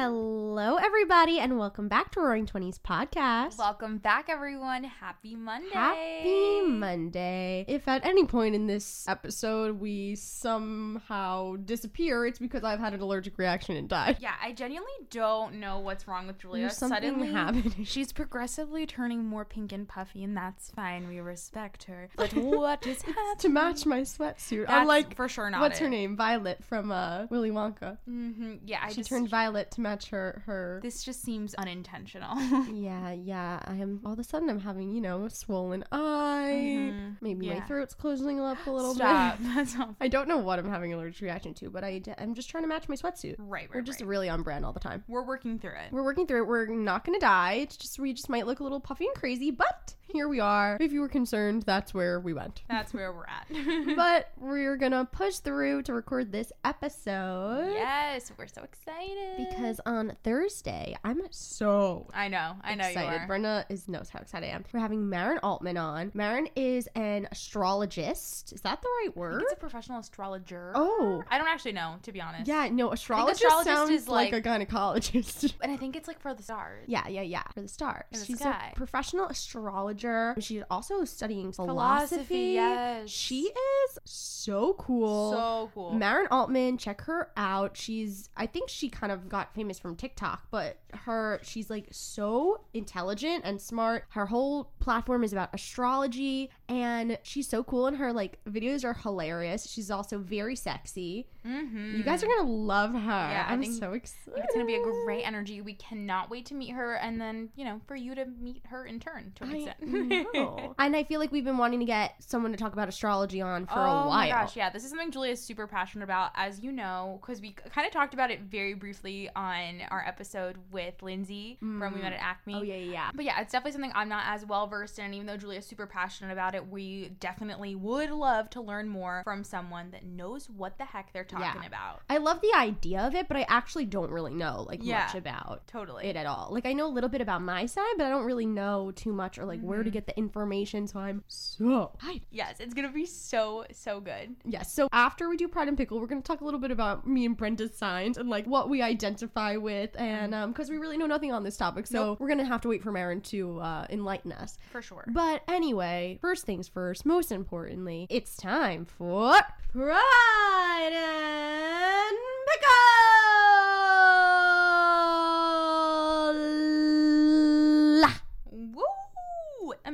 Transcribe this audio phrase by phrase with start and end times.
[0.00, 3.58] Hello, everybody, and welcome back to Roaring Twenties podcast.
[3.58, 4.84] Welcome back, everyone.
[4.84, 5.70] Happy Monday.
[5.72, 7.64] Happy Monday.
[7.66, 13.00] If at any point in this episode we somehow disappear, it's because I've had an
[13.00, 14.18] allergic reaction and died.
[14.20, 16.60] Yeah, I genuinely don't know what's wrong with Julia.
[16.60, 17.74] There's something Suddenly, happening.
[17.84, 21.08] she's progressively turning more pink and puffy, and that's fine.
[21.08, 22.08] We respect her.
[22.14, 23.24] But what is happening?
[23.40, 24.68] to match my sweatsuit.
[24.68, 25.60] That's I'm like, for sure not.
[25.60, 26.16] what's her name?
[26.16, 27.98] Violet from uh, Willy Wonka.
[28.08, 28.54] Mm-hmm.
[28.64, 30.80] Yeah, I she just, turned violet to match her her.
[30.82, 32.36] This just seems unintentional.
[32.72, 33.60] yeah, yeah.
[33.64, 34.00] I am.
[34.04, 36.90] All of a sudden, I'm having you know a swollen eye.
[36.92, 37.16] Mhm.
[37.20, 39.38] Maybe my throat's closing up a little Stop.
[39.38, 39.46] bit.
[39.54, 42.34] That's not I don't know what I'm having an allergic reaction to, but I, am
[42.34, 43.36] just trying to match my sweatsuit.
[43.38, 43.58] right.
[43.58, 43.68] Right.
[43.74, 44.08] We're just right.
[44.08, 45.02] really on brand all the time.
[45.08, 45.90] We're working through it.
[45.92, 46.46] We're working through it.
[46.48, 47.54] We're not gonna die.
[47.54, 50.78] It's just we just might look a little puffy and crazy, but here we are.
[50.80, 52.62] If you were concerned, that's where we went.
[52.68, 53.96] That's where we're at.
[53.96, 57.72] but we're gonna push through to record this episode.
[57.74, 62.54] yes, we're so excited Because on Thursday, I'm so I know.
[62.62, 63.10] I know excited.
[63.10, 63.26] you are.
[63.26, 64.64] Brenda is knows how excited I am.
[64.72, 66.10] We're having Maren Altman on.
[66.14, 68.52] Maren is an astrologist.
[68.52, 69.42] Is that the right word?
[69.42, 70.72] it's a professional astrologer.
[70.74, 71.22] Oh.
[71.30, 72.46] I don't actually know, to be honest.
[72.48, 75.54] Yeah, no, astrologist, astrologist sounds is like, like- a gynecologist.
[75.62, 76.84] And I think it's like for the stars.
[76.86, 77.42] Yeah, yeah, yeah.
[77.54, 78.04] For the stars.
[78.12, 78.70] The She's sky.
[78.72, 80.34] a professional astrologer.
[80.38, 82.16] She's also studying philosophy.
[82.16, 83.10] Philosophy, yes.
[83.10, 85.32] She is so cool.
[85.32, 85.92] So cool.
[85.94, 87.76] Maren Altman, check her out.
[87.76, 92.60] She's I think she kind of got famous from TikTok, but her she's like so
[92.74, 94.04] intelligent and smart.
[94.10, 98.92] Her whole platform is about astrology and she's so cool and her like videos are
[98.94, 99.68] hilarious.
[99.70, 101.26] She's also very sexy.
[101.46, 101.96] mm-hmm.
[101.96, 102.98] You guys are going to love her.
[102.98, 104.42] Yeah, I'm so excited.
[104.44, 105.60] it's gonna be a great energy.
[105.60, 108.84] We cannot wait to meet her, and then you know, for you to meet her
[108.84, 110.34] in turn to an I extent.
[110.34, 110.74] know.
[110.78, 113.66] and I feel like we've been wanting to get someone to talk about astrology on
[113.66, 114.10] for oh a while.
[114.10, 117.40] my gosh, yeah, this is something Julia is super passionate about, as you know, because
[117.40, 122.02] we kind of talked about it very briefly on our episode with Lindsey from We
[122.02, 122.54] Met at Acme.
[122.54, 123.10] Oh yeah, yeah, yeah.
[123.14, 125.14] But yeah, it's definitely something I'm not as well versed in.
[125.14, 129.44] Even though Julia's super passionate about it, we definitely would love to learn more from
[129.44, 131.66] someone that knows what the heck they're talking Yeah.
[131.66, 132.00] about.
[132.08, 135.04] I love the idea of it, but I actually don't really know like Yeah.
[135.06, 136.06] much about Totally.
[136.06, 136.48] it at all.
[136.50, 139.12] Like I know a little bit about my side, but I don't really know too
[139.12, 139.84] much or like where Mm-hmm.
[139.84, 140.86] to get the information.
[140.86, 142.22] So I'm so hyped.
[142.30, 144.34] Yes, it's gonna be so so good.
[144.44, 144.72] Yes.
[144.72, 147.24] So after we do Pride and Pickle, we're gonna talk a little bit about me
[147.26, 151.06] and Brenda's signs and like what we identify with, and um, because we really know
[151.06, 152.08] nothing on this topic, so Mm-hmm.
[152.08, 152.20] Nope.
[152.20, 154.56] we're gonna have to wait for Maren to uh, enlighten us.
[154.70, 155.04] For sure.
[155.08, 159.34] But anyway, first things first, most importantly, it's time for
[159.70, 162.16] Pride and
[162.48, 162.68] Pickle!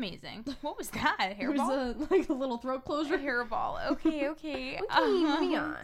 [0.09, 0.45] Amazing.
[0.61, 1.17] What was that?
[1.21, 1.57] It Hairball?
[1.97, 3.19] was a, like a little throat closure.
[3.19, 3.79] hairball.
[3.93, 4.79] Okay, okay.
[4.79, 5.77] Okay, moving on.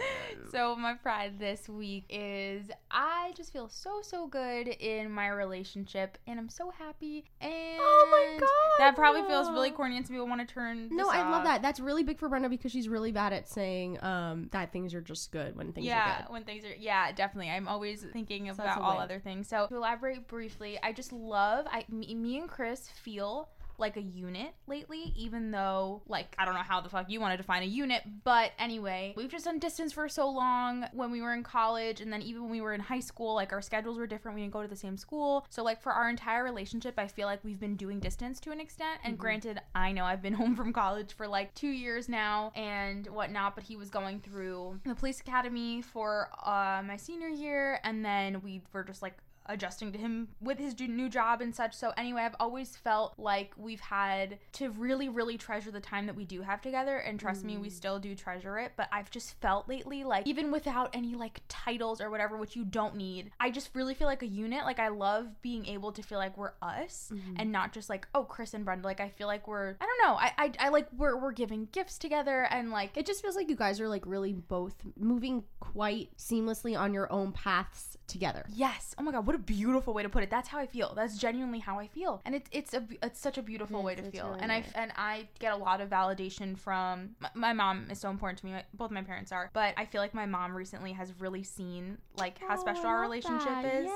[0.50, 6.18] So my pride this week is I just feel so so good in my relationship,
[6.26, 7.24] and I'm so happy.
[7.40, 8.48] And Oh my god!
[8.78, 10.88] that probably feels really corny, and some people want to turn.
[10.90, 11.62] No, I love that.
[11.62, 15.00] That's really big for Brenda because she's really bad at saying um, that things are
[15.00, 16.32] just good when things yeah, are good.
[16.32, 17.50] when things are yeah, definitely.
[17.50, 19.02] I'm always thinking So about all win.
[19.02, 19.48] other things.
[19.48, 23.48] So to elaborate briefly, I just love I me, me and Chris feel
[23.80, 27.32] like a unit lately, even though like I don't know how the fuck you want
[27.32, 31.22] to define a unit, but anyway, we've just done distance for so long when we
[31.22, 33.98] were in college, and then even when we were in high school, like our schedules
[33.98, 34.34] were different.
[34.34, 37.26] We didn't go to the same school, so like for our entire relationship, I feel
[37.26, 39.00] like we've been doing distance to an extent.
[39.04, 43.06] And granted, I know I've been home from college for like two years now and
[43.08, 48.04] whatnot, but he was going through the police academy for uh, my senior year, and
[48.04, 49.14] then we were just like
[49.46, 51.74] adjusting to him with his new job and such.
[51.74, 56.16] So anyway, I've always felt like we've had to really really treasure the time that
[56.16, 57.72] we do have together and trust me, we mm.
[57.72, 62.00] still do treasure it, but I've just felt lately like even without any like titles
[62.00, 64.64] or whatever which you don't need, I just really feel like a unit.
[64.64, 67.34] Like I love being able to feel like we're us mm-hmm.
[67.36, 68.86] and not just like oh Chris and Brenda.
[68.86, 70.14] Like I feel like we're I don't know.
[70.14, 73.48] I I, I like we're we're giving gifts together and like It just feels like
[73.48, 78.44] you guys are like really both moving quite seamlessly on your own paths together.
[78.52, 78.94] Yes.
[78.98, 80.30] Oh my god, what a beautiful way to put it.
[80.30, 80.92] That's how I feel.
[80.94, 84.02] That's genuinely how I feel, and it's it's a it's such a beautiful way to
[84.02, 84.28] feel.
[84.28, 87.98] really and I and I get a lot of validation from my, my mom is
[87.98, 88.52] so important to me.
[88.52, 91.98] My, both my parents are, but I feel like my mom recently has really seen
[92.18, 93.90] like how special our relationship is.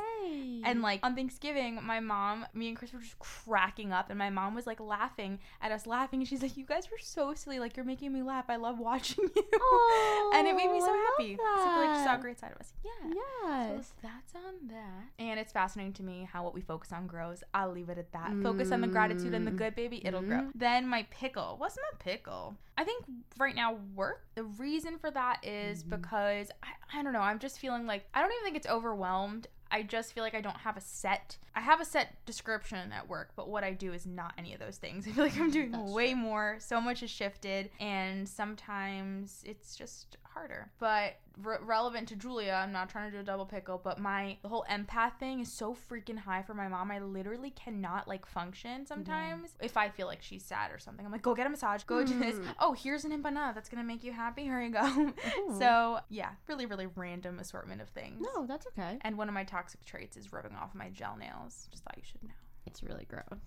[0.65, 4.31] And like on Thanksgiving, my mom, me and Chris were just cracking up, and my
[4.31, 6.21] mom was like laughing at us laughing.
[6.21, 7.59] And she's like, "You guys were so silly.
[7.59, 8.47] Like you're making me laugh.
[8.49, 11.37] I love watching you." and it made me Oh, so I happy.
[11.37, 12.73] So I feel like she saw a great side of us.
[12.85, 13.13] Yeah.
[13.45, 13.89] yes.
[13.89, 15.24] So that's on that.
[15.31, 17.43] And it's fascinating to me how what we focus on grows.
[17.53, 18.33] I'll leave it at that.
[18.43, 19.57] Focus on the gratitude and the Mm.
[19.57, 20.05] good, baby.
[20.07, 20.51] It'll grow.
[20.55, 21.57] Then my pickle.
[21.59, 22.57] What's my pickle?
[22.77, 23.05] I think
[23.39, 24.23] right now work.
[24.35, 25.91] The reason for that is Mm-hmm.
[26.01, 27.21] because I, I don't know.
[27.21, 29.47] I'm just feeling like I don't even think it's overwhelmed.
[29.71, 31.37] I just feel like I don't have a set.
[31.57, 34.61] I have a set description at work, but what I do is not any of
[34.61, 35.05] those things.
[35.09, 36.59] I feel like I'm doing That's way more.
[36.61, 40.71] So much has shifted, and sometimes it's just harder.
[40.79, 44.37] But re- relevant to Julia, I'm not trying to do a double pickle, but my
[44.43, 46.91] the whole empath thing is so freaking high for my mom.
[46.91, 51.05] I literally cannot like function sometimes if I feel like she's sad or something.
[51.07, 52.37] I'm like, go get a massage, go do this.
[52.37, 52.55] Mm.
[52.59, 54.43] Oh, here's an empanada that's gonna make you happy.
[54.43, 54.85] Here you go.
[54.85, 55.59] Ooh.
[55.59, 58.27] so yeah, really, really random assortment of things.
[58.35, 58.99] no, that's okay.
[59.03, 61.69] And one of my toxic traits is rubbing off my gel nails.
[61.71, 62.35] Just thought you should know.
[62.67, 63.41] It's really gross.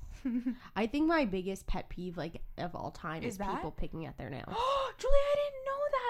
[0.76, 4.18] I think my biggest pet peeve, like of all time, Is is, people picking at
[4.18, 4.46] their nails.
[4.98, 5.47] Julia, I didn't.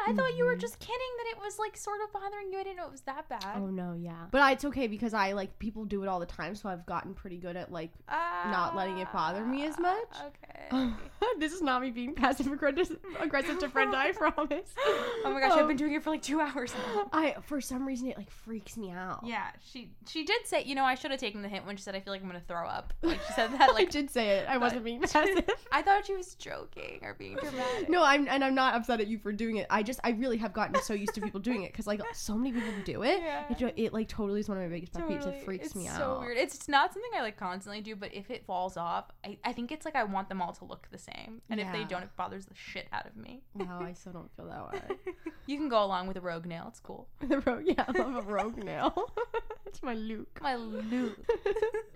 [0.07, 0.61] I thought you were Mhm.
[0.61, 2.59] just kidding that it was like sort of bothering you.
[2.59, 3.43] I didn't know it was that bad.
[3.57, 6.25] Oh no, yeah, but I, it's okay because I like people do it all the
[6.25, 7.91] time, so I've gotten pretty good at like.
[8.09, 10.07] not letting it bother me as much.
[10.13, 10.56] Ah, Okay.
[11.39, 13.97] this is not me being passive aggressive, aggressive to Brenda.
[13.97, 14.73] I promise.
[14.77, 17.09] oh my gosh, I've Um, been doing it for like two hours now.
[17.13, 19.21] I for some reason it like freaks me out.
[19.25, 21.83] Yeah, she she did say, you know, I should have taken the hint when she
[21.83, 22.93] said I feel like I'm gonna throw up.
[23.07, 24.47] Like she said that Like I did say it.
[24.49, 25.43] I wasn't being passive.
[25.71, 27.89] I thought she was joking or being dramatic.
[27.89, 29.67] No, I'm and I'm not upset at you for doing it.
[29.69, 32.35] I just I really have gotten so used to people doing it because like so
[32.35, 33.21] many people do it.
[33.21, 33.45] Yeah.
[33.67, 35.25] It, it like totally is one of my biggest pet peeves.
[35.27, 35.97] It freaks it's me so out.
[35.97, 36.37] So weird.
[36.37, 39.71] It's not something I like constantly do, but if it falls off, I, I think
[39.71, 41.41] it's like I want them all to look the same.
[41.49, 43.41] And if they don't, it bothers the shit out of me.
[43.53, 44.97] Wow, I still don't feel that way.
[45.45, 46.65] you can go along with a rogue nail.
[46.69, 47.07] It's cool.
[47.19, 49.11] the rogue, yeah, I love a rogue nail.
[49.65, 50.39] it's my Luke.
[50.41, 51.19] My Luke.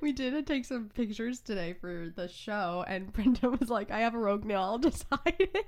[0.02, 4.00] we did uh, take some pictures today for the show, and Brenda was like, "I
[4.00, 4.62] have a rogue nail.
[4.62, 5.66] I'll just hide it."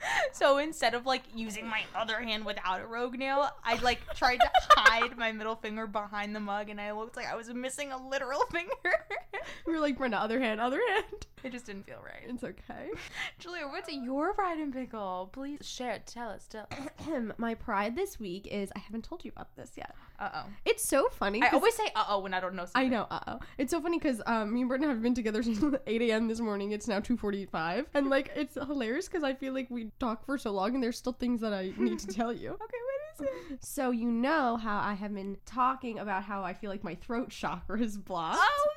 [0.32, 4.38] so instead of like using my other hand without a rogue nail, I like tried
[4.38, 7.92] to hide my middle finger behind the mug, and I looked like I was missing
[7.92, 8.72] a literal finger.
[9.66, 12.28] We were like, "Brenda, other hand, other hand." it just didn't feel right.
[12.28, 12.90] It's okay.
[13.38, 15.30] Julia, what's your pride and pickle?
[15.32, 16.06] Please share it.
[16.06, 16.46] Tell us.
[16.48, 16.68] Tell.
[17.38, 19.94] my pride this week is I haven't told you about this yet.
[20.18, 20.44] Uh oh.
[20.64, 21.42] It's so funny.
[21.42, 22.64] I always say uh oh when I don't know.
[22.64, 22.82] Something.
[22.82, 23.06] I know.
[23.10, 23.38] Uh oh.
[23.58, 26.26] It's so funny because um, me and Brendan have been together since 8 a.m.
[26.26, 26.72] this morning.
[26.72, 30.50] It's now 2:45, and like it's hilarious because I feel like we talk for so
[30.50, 32.50] long, and there's still things that I need to tell you.
[32.66, 32.78] Okay,
[33.18, 33.64] what is it?
[33.64, 37.30] So you know how I have been talking about how I feel like my throat
[37.30, 38.38] chakra is blocked.
[38.40, 38.68] Oh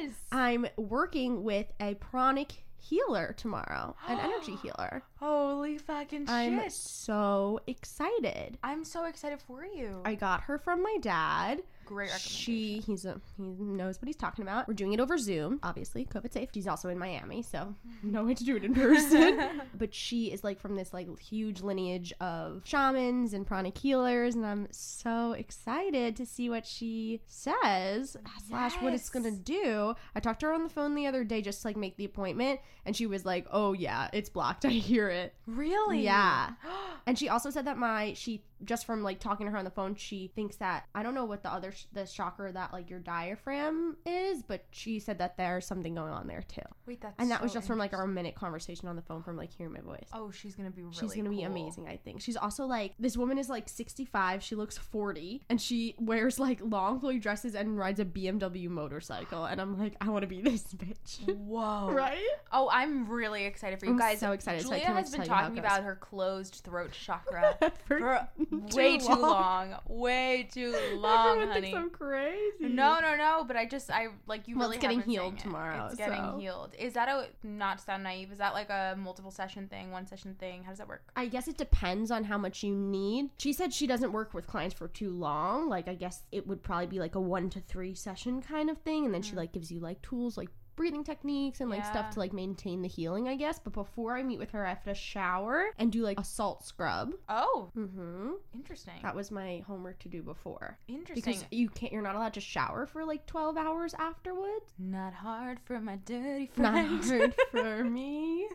[0.00, 0.12] yes.
[0.32, 5.02] I'm working with a pranic healer tomorrow, an energy healer.
[5.20, 6.30] Holy fucking shit.
[6.30, 8.56] I'm so excited.
[8.62, 10.00] I'm so excited for you.
[10.04, 11.62] I got her from my dad.
[11.84, 12.44] Great recommendation.
[12.44, 14.68] She he's a he knows what he's talking about.
[14.68, 16.50] We're doing it over Zoom, obviously, COVID safe.
[16.52, 19.62] She's also in Miami, so no way to do it in person.
[19.74, 24.44] but she is like from this like huge lineage of shamans and pranic healers, and
[24.44, 29.94] I'm so excited to see what she says slash what it's gonna do.
[30.14, 32.04] I talked to her on the phone the other day just to like make the
[32.04, 34.66] appointment, and she was like, "Oh yeah, it's blocked.
[34.66, 36.02] I hear it." really?
[36.02, 36.50] Yeah.
[37.06, 39.70] And she also said that my she just from like talking to her on the
[39.70, 42.90] phone, she thinks that I don't know what the other sh- the chakra that like
[42.90, 46.62] your diaphragm is, but she said that there's something going on there too.
[46.86, 49.36] Wait, that's And that was just from like our minute conversation on the phone from
[49.36, 50.08] like hearing my voice.
[50.12, 50.94] Oh, she's gonna be really.
[50.94, 52.20] She's gonna be amazing, I think.
[52.20, 54.42] She's also like this woman is like 65.
[54.42, 59.44] She looks 40, and she wears like long flowy dresses and rides a BMW motorcycle.
[59.44, 61.90] And I'm like, I want to be this bitch, Whoa.
[61.92, 62.18] right?
[62.52, 64.20] Oh, I'm really excited for you I'm guys.
[64.20, 66.92] so excited, so Julia can't has been tell you how talking about her closed throat
[66.92, 67.56] chakra
[67.86, 69.20] For for way too long.
[69.20, 69.80] long.
[69.86, 71.60] Way too long, Everyone honey.
[71.60, 72.52] thinks I'm crazy.
[72.60, 73.44] No, no, no.
[73.46, 74.56] But I just, I like you.
[74.56, 75.40] Well, really it's getting healed it.
[75.40, 76.74] tomorrow, It's getting healed.
[76.78, 78.32] Is that a not to sound naive?
[78.32, 80.62] Is that like a multiple session thing, one session thing?
[80.62, 81.02] How does that work?
[81.16, 83.30] I guess it depends on how much you need.
[83.38, 85.68] She said she doesn't work with clients for too long.
[85.68, 88.78] Like I guess it would probably be like a 1 to 3 session kind of
[88.78, 89.38] thing and then she mm.
[89.38, 91.90] like gives you like tools like breathing techniques and like Yeah.
[91.90, 93.58] stuff to like maintain the healing, I guess.
[93.58, 96.64] But before I meet with her, I have to shower and do like a salt
[96.64, 97.12] scrub.
[97.28, 98.30] Oh, mm-hmm.
[98.54, 98.94] interesting.
[99.02, 100.78] That was my homework to do before.
[100.88, 101.14] Interesting.
[101.16, 104.72] Because you can't you're not allowed to shower for like 12 hours afterwards.
[104.78, 106.74] Not hard for my dirty friend.
[107.02, 108.48] Not hard for me.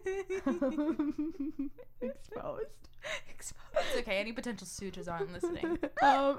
[2.02, 2.90] Exposed.
[3.40, 4.18] It's okay.
[4.20, 5.78] Any potential suitors aren't listening.
[6.02, 6.38] um,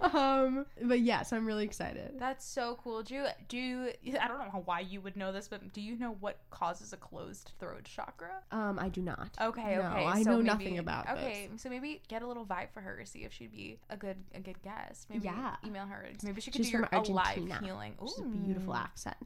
[0.14, 2.14] um, but yeah, so I'm really excited.
[2.18, 3.02] That's so cool.
[3.02, 5.96] Do you, do you, I don't know why you would know this, but do you
[5.96, 8.30] know what causes a closed throat chakra?
[8.50, 9.28] Um, I do not.
[9.40, 10.04] Okay, No, okay.
[10.06, 12.96] I so know maybe- nothing about Okay, so maybe get a little vibe for her,
[12.98, 15.08] to see if she'd be a good a good guest.
[15.10, 15.56] Maybe Yeah.
[15.66, 16.06] email her.
[16.22, 17.60] Maybe she could She's do your from a live Argentina.
[17.62, 17.94] healing.
[17.98, 19.16] Which is a beautiful accent.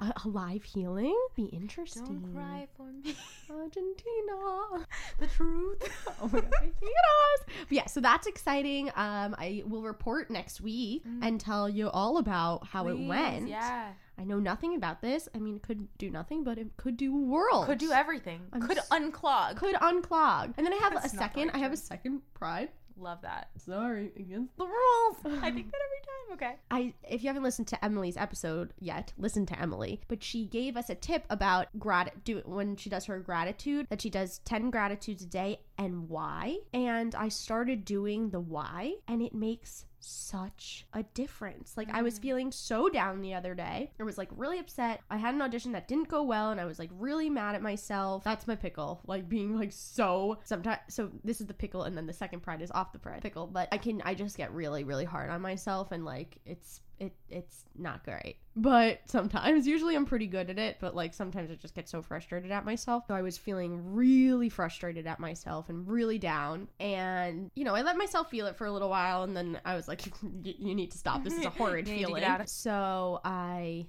[0.00, 1.16] A, a live healing?
[1.34, 2.04] Be interesting.
[2.04, 3.14] Don't cry for me.
[3.50, 4.86] Argentina.
[5.18, 6.06] the truth.
[6.22, 7.46] oh my god, I hate us.
[7.68, 8.88] But yeah, so that's exciting.
[8.96, 13.48] Um, I will report next week and tell you all about how it went.
[13.48, 13.92] Yeah.
[14.18, 15.28] I know nothing about this.
[15.34, 17.66] I mean, it could do nothing, but it could do worlds.
[17.66, 18.42] Could do everything.
[18.52, 19.56] I'm Could s- unclog.
[19.56, 20.52] Could unclog.
[20.56, 21.50] And then I have That's a second.
[21.54, 22.68] I have a second pride.
[22.96, 23.48] Love that.
[23.56, 25.16] Sorry, against the rules.
[25.42, 26.34] I think that every time.
[26.34, 26.54] Okay.
[26.70, 30.00] I if you haven't listened to Emily's episode yet, listen to Emily.
[30.08, 34.00] But she gave us a tip about grat do when she does her gratitude that
[34.00, 36.58] she does 10 gratitudes a day and why.
[36.72, 41.76] And I started doing the why and it makes such a difference.
[41.76, 42.22] Like I was mm.
[42.22, 43.90] feeling so down the other day.
[43.98, 45.00] I was like really upset.
[45.10, 47.62] I had an audition that didn't go well and I was like really mad at
[47.62, 48.24] myself.
[48.24, 49.00] That's my pickle.
[49.06, 52.62] Like being like so sometimes so this is the pickle and then the second pride
[52.62, 53.46] is off the pride pickle.
[53.46, 57.12] But I can I just get really, really hard on myself and like it's it
[57.28, 58.36] it's not great.
[58.54, 62.00] But sometimes usually I'm pretty good at it, but like sometimes I just get so
[62.00, 63.04] frustrated at myself.
[63.08, 66.68] So I was feeling really frustrated at myself and really down.
[66.78, 69.74] And you know, I let myself feel it for a little while and then I
[69.74, 70.02] was like
[70.44, 71.24] you need to stop.
[71.24, 72.46] This is a horrid You need to get feeling.
[72.46, 73.86] So I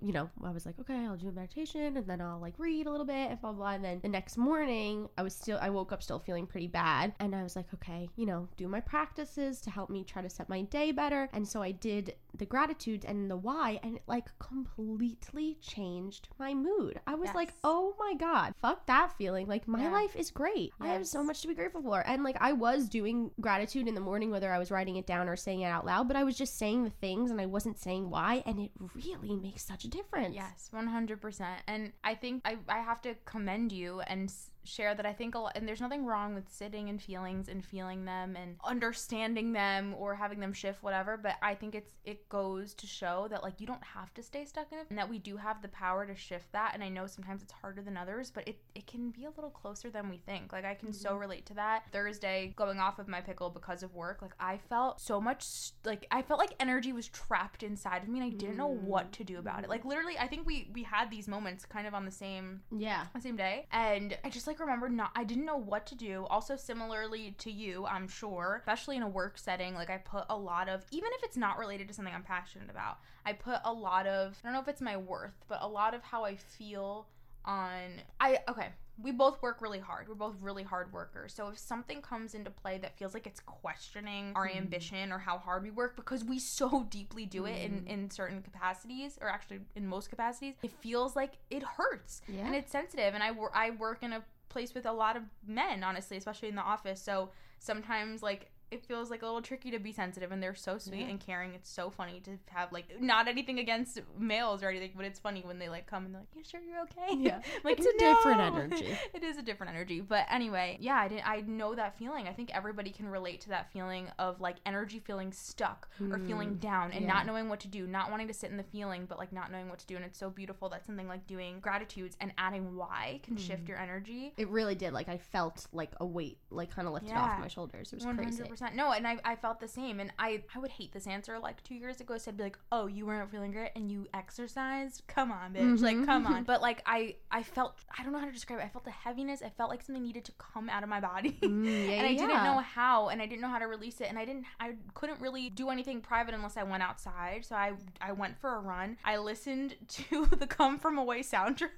[0.00, 2.86] you know, I was like, okay, I'll do a meditation and then I'll like read
[2.86, 3.70] a little bit and blah, blah.
[3.70, 7.14] And then the next morning, I was still, I woke up still feeling pretty bad.
[7.18, 10.30] And I was like, okay, you know, do my practices to help me try to
[10.30, 11.28] set my day better.
[11.32, 16.54] And so I did the gratitude and the why, and it like completely changed my
[16.54, 17.00] mood.
[17.06, 19.46] I was like, oh my God, fuck that feeling.
[19.46, 19.92] Like, my Yeah.
[19.92, 20.72] life is great.
[20.80, 22.06] I have so much to be grateful for.
[22.06, 25.28] And like, I was doing gratitude in the morning, whether I was writing it down
[25.28, 27.78] or saying it out loud, but I was just saying the things and I wasn't
[27.78, 28.42] saying why.
[28.46, 30.34] And it really makes such a difference.
[30.34, 31.62] Yes, one hundred percent.
[31.66, 34.32] And I think I, I have to commend you and
[34.68, 37.64] share that I think a lot, and there's nothing wrong with sitting in feelings and
[37.64, 41.16] feeling them and understanding them or having them shift, whatever.
[41.16, 44.44] But I think it's it goes to show that like you don't have to stay
[44.44, 46.72] stuck in it, and that we do have the power to shift that.
[46.74, 49.50] And I know sometimes it's harder than others, but it it can be a little
[49.50, 50.52] closer than we think.
[50.52, 51.18] Like I can so mm-hmm.
[51.18, 51.84] relate to that.
[51.92, 56.06] Thursday, going off of my pickle because of work, like I felt so much like
[56.10, 59.12] I felt like energy was trapped inside of me, and I didn't know what mm.
[59.12, 59.70] to do about it.
[59.70, 63.06] Like literally, I think we we had these moments kind of on the same Yeah.
[63.14, 66.26] the same day and i just like remember not i didn't know what to do
[66.30, 70.36] also similarly to you i'm sure especially in a work setting like i put a
[70.36, 73.72] lot of even if it's not related to something i'm passionate about i put a
[73.72, 76.34] lot of i don't know if it's my worth but a lot of how i
[76.34, 77.06] feel
[77.44, 77.82] on
[78.20, 78.68] i okay
[79.00, 80.08] we both work really hard.
[80.08, 81.32] We're both really hard workers.
[81.32, 84.58] So if something comes into play that feels like it's questioning our mm-hmm.
[84.58, 87.86] ambition or how hard we work because we so deeply do it in, mm-hmm.
[87.86, 92.46] in certain capacities or actually in most capacities, it feels like it hurts Yeah.
[92.46, 93.14] and it's sensitive.
[93.14, 96.54] And I, I work in a place with a lot of men, honestly, especially in
[96.54, 97.00] the office.
[97.00, 100.78] So sometimes like it feels like a little tricky to be sensitive and they're so
[100.78, 101.06] sweet Yeah.
[101.08, 101.54] and caring.
[101.54, 105.42] It's so funny to have like not anything against males or anything, but it's funny
[105.44, 107.40] when they like come and they're like, "You sure you're okay?" Yeah.
[107.64, 108.86] like It's a different energy.
[109.14, 110.00] it is a different energy.
[110.00, 112.28] But anyway, yeah, I didn't I know that feeling.
[112.28, 116.56] I think everybody can relate to that feeling of like energy feeling stuck or feeling
[116.56, 117.12] down and Mm, yeah.
[117.14, 119.50] not knowing what to do, not wanting to sit in the feeling, but like not
[119.52, 119.96] knowing what to do.
[119.96, 123.68] And it's so beautiful that something like doing gratitudes and adding why can shift Mm.
[123.68, 124.34] your energy.
[124.36, 124.92] It really did.
[124.92, 127.22] Like I felt like a weight, like kind of lifted Yeah.
[127.22, 127.92] off my shoulders.
[127.92, 128.42] It was One crazy.
[128.58, 128.76] Percent.
[128.76, 131.62] No, and I, I felt the same, and I I would hate this answer like
[131.64, 132.18] two years ago.
[132.18, 135.02] So I'd be like, oh, you weren't feeling great, and you exercised.
[135.06, 135.80] Come on, bitch.
[135.82, 136.04] Like, Mhm.
[136.06, 136.44] come on.
[136.48, 138.64] But like, I I felt I don't know how to describe it.
[138.64, 139.42] I felt the heaviness.
[139.42, 141.38] I felt like something needed to come out of my body.
[141.42, 144.00] Mm, yeah, and I yeah, didn't know how, and I didn't know how to release
[144.00, 147.44] it, and I didn't, I couldn't really do anything private unless I went outside.
[147.44, 148.96] So I, I went for a run.
[149.04, 151.68] I listened to the "Come From Away" soundtrack.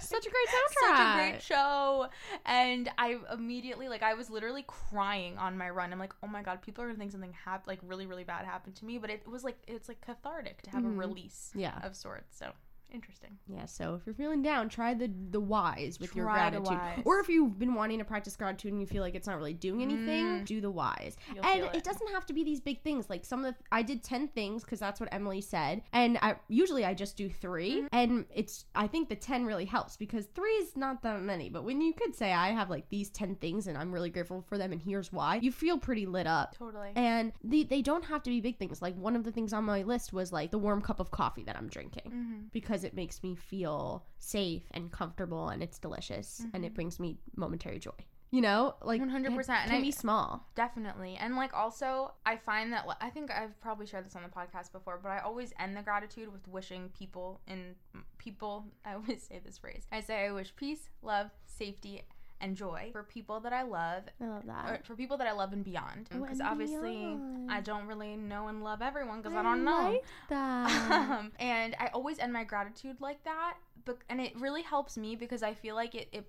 [0.00, 0.96] Such a great soundtrack.
[0.96, 2.08] Such a great show.
[2.46, 5.92] And I immediately, like, I was literally crying on my run.
[5.92, 8.44] I'm like, oh my God, people are gonna think something hap- like really, really bad
[8.44, 8.98] happened to me.
[8.98, 10.94] But it was like, it's like cathartic to have Mhm.
[10.94, 11.78] a release Yeah.
[11.82, 12.36] of sorts.
[12.36, 12.52] So
[12.92, 13.38] interesting.
[13.46, 16.78] Yeah, so if you're feeling down, try the the whys with your Try the gratitude.
[16.78, 17.02] whys.
[17.04, 19.54] Or if you've been wanting to practice gratitude and you feel like it's not really
[19.54, 20.44] doing anything, Mm.
[20.44, 21.16] do the whys.
[21.34, 21.84] You'll and feel it.
[21.84, 23.08] doesn't have to be these big things.
[23.10, 25.82] Like some of the I did 10 things cuz that's what Emily said.
[25.92, 27.86] And I usually I just do 3 Mm-hmm.
[27.92, 31.64] and it's I think the 10 really helps because 3 is not that many, but
[31.64, 34.58] when you could say I have like these 10 things and I'm really grateful for
[34.58, 36.56] them and here's why, you feel pretty lit up.
[36.56, 36.90] Totally.
[36.96, 38.80] And they, they don't have to be big things.
[38.82, 41.44] Like one of the things on my list was like the warm cup of coffee
[41.44, 42.40] that I'm drinking hmm
[42.80, 46.64] because it makes me feel safe and comfortable and it's delicious and Mm-hmm.
[46.64, 47.90] it brings me momentary joy.
[48.32, 50.46] You know, like 100%, it and can I- be small.
[50.54, 51.16] Definitely.
[51.20, 54.70] And like also, I find that I think I've probably shared this on the podcast
[54.72, 57.74] before, but I always end the gratitude with wishing people in
[58.18, 59.84] people, I always say this phrase.
[59.90, 62.02] I say I wish peace, love, safety,
[62.40, 64.86] and joy for people that I love I love that.
[64.86, 66.08] for people that I love and beyond.
[66.10, 67.50] Because obviously beyond.
[67.50, 69.90] I don't really know and love everyone because I don't know.
[69.92, 70.90] like that.
[71.18, 73.54] um, and I always end my gratitude like that.
[73.84, 76.26] But and it really helps me because I feel like it, it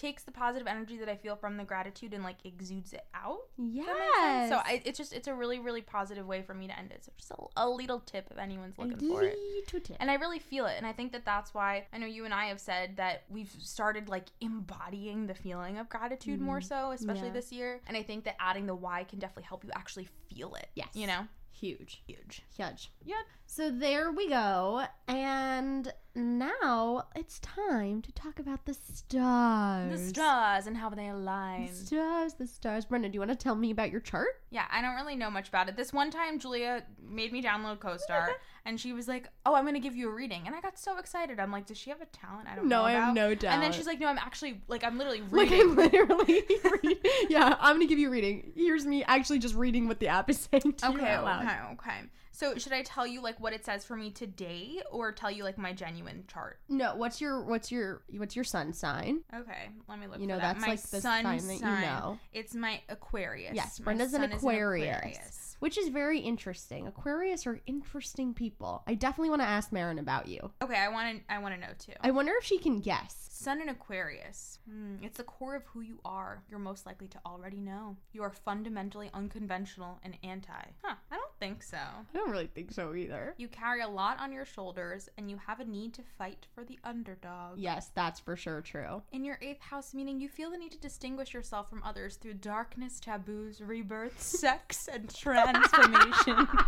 [0.00, 3.40] takes the positive energy that I feel from the gratitude and like exudes it out.
[3.58, 3.86] yes.
[3.86, 4.50] Does that make sense?
[4.50, 7.04] So I, it's just it's a really really positive way for me to end it.
[7.04, 9.36] So just a, a little tip if anyone's looking for it.
[9.66, 9.96] Tip.
[10.00, 10.74] And I really feel it.
[10.78, 13.54] And I think that that's why I know you and I have said that we've
[13.58, 16.68] started like embodying the feeling of gratitude more mm-hmm.
[16.68, 17.34] so, especially Yeah.
[17.34, 17.80] this year.
[17.86, 20.68] And I think that adding the why can definitely help you actually feel it.
[20.74, 20.88] Yes.
[20.94, 21.26] You know?
[21.60, 22.02] huge.
[22.06, 22.42] Huge.
[22.56, 22.90] Huge.
[23.04, 23.18] Yep.
[23.46, 24.84] So there we go.
[25.08, 29.90] And now it's time to talk about the stars.
[29.92, 31.66] The stars and how they align.
[31.66, 32.84] The stars, the stars.
[32.84, 34.28] Brenda, do you want to tell me about your chart?
[34.50, 35.76] Yeah, I don't really know much about it.
[35.76, 38.30] This one time, Julia made me download CoStar,
[38.64, 40.98] and she was like, "Oh, I'm gonna give you a reading," and I got so
[40.98, 41.38] excited.
[41.38, 42.48] I'm like, "Does she have a talent?
[42.50, 43.54] I don't No, know." No, I have no doubt.
[43.54, 46.42] And then she's like, "No, I'm actually like I'm literally Like reading." I'm literally
[46.82, 46.98] reading.
[47.28, 48.52] Yeah, I'm gonna give you a reading.
[48.56, 51.44] Here's me actually just reading what the app is saying to you okay, out loud.
[51.44, 52.00] okay, okay.
[52.32, 55.44] So should I tell you like what it says for me today, or tell you
[55.44, 56.58] like my genuine chart?
[56.68, 59.20] No, what's your what's your what's your sun sign?
[59.34, 60.20] Okay, let me look.
[60.20, 60.54] You know that.
[60.54, 62.18] that's my like the sun sign that you know.
[62.32, 63.54] It's my Aquarius.
[63.54, 65.49] Yes, My Brenda's an sun is Aquarius.
[65.60, 66.86] Which is very interesting.
[66.86, 68.82] Aquarius are interesting people.
[68.86, 70.50] I definitely want to ask Maren about you.
[70.62, 71.32] Okay, I want to.
[71.32, 71.92] I want to know too.
[72.00, 73.28] I wonder if she can guess.
[73.30, 74.58] Sun in Aquarius.
[74.68, 76.42] Hmm, it's the core of who you are.
[76.50, 77.96] You're most likely to already know.
[78.12, 80.52] You are fundamentally unconventional and anti.
[80.82, 81.78] Huh, I don't think so.
[81.78, 83.34] I don't really think so either.
[83.38, 86.64] You carry a lot on your shoulders and you have a need to fight for
[86.64, 87.58] the underdog.
[87.58, 89.00] Yes, that's for sure true.
[89.12, 92.34] In your eighth house, meaning you feel the need to distinguish yourself from others through
[92.34, 95.08] darkness, taboos, rebirth, sex, and
[95.54, 96.48] transformation.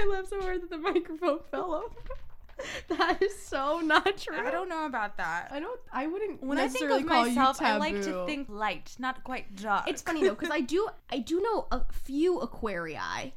[0.00, 1.92] I love so hard that the microphone fell off.
[2.88, 4.36] that is so not true.
[4.38, 5.48] I don't know about that.
[5.50, 5.80] I don't.
[5.92, 6.42] I wouldn't.
[6.42, 9.56] When I think necessarily of call myself, you I like to think light, not quite
[9.56, 9.88] dark.
[9.88, 10.88] It's funny though, because I do.
[11.10, 13.32] I do know a few Aquarii.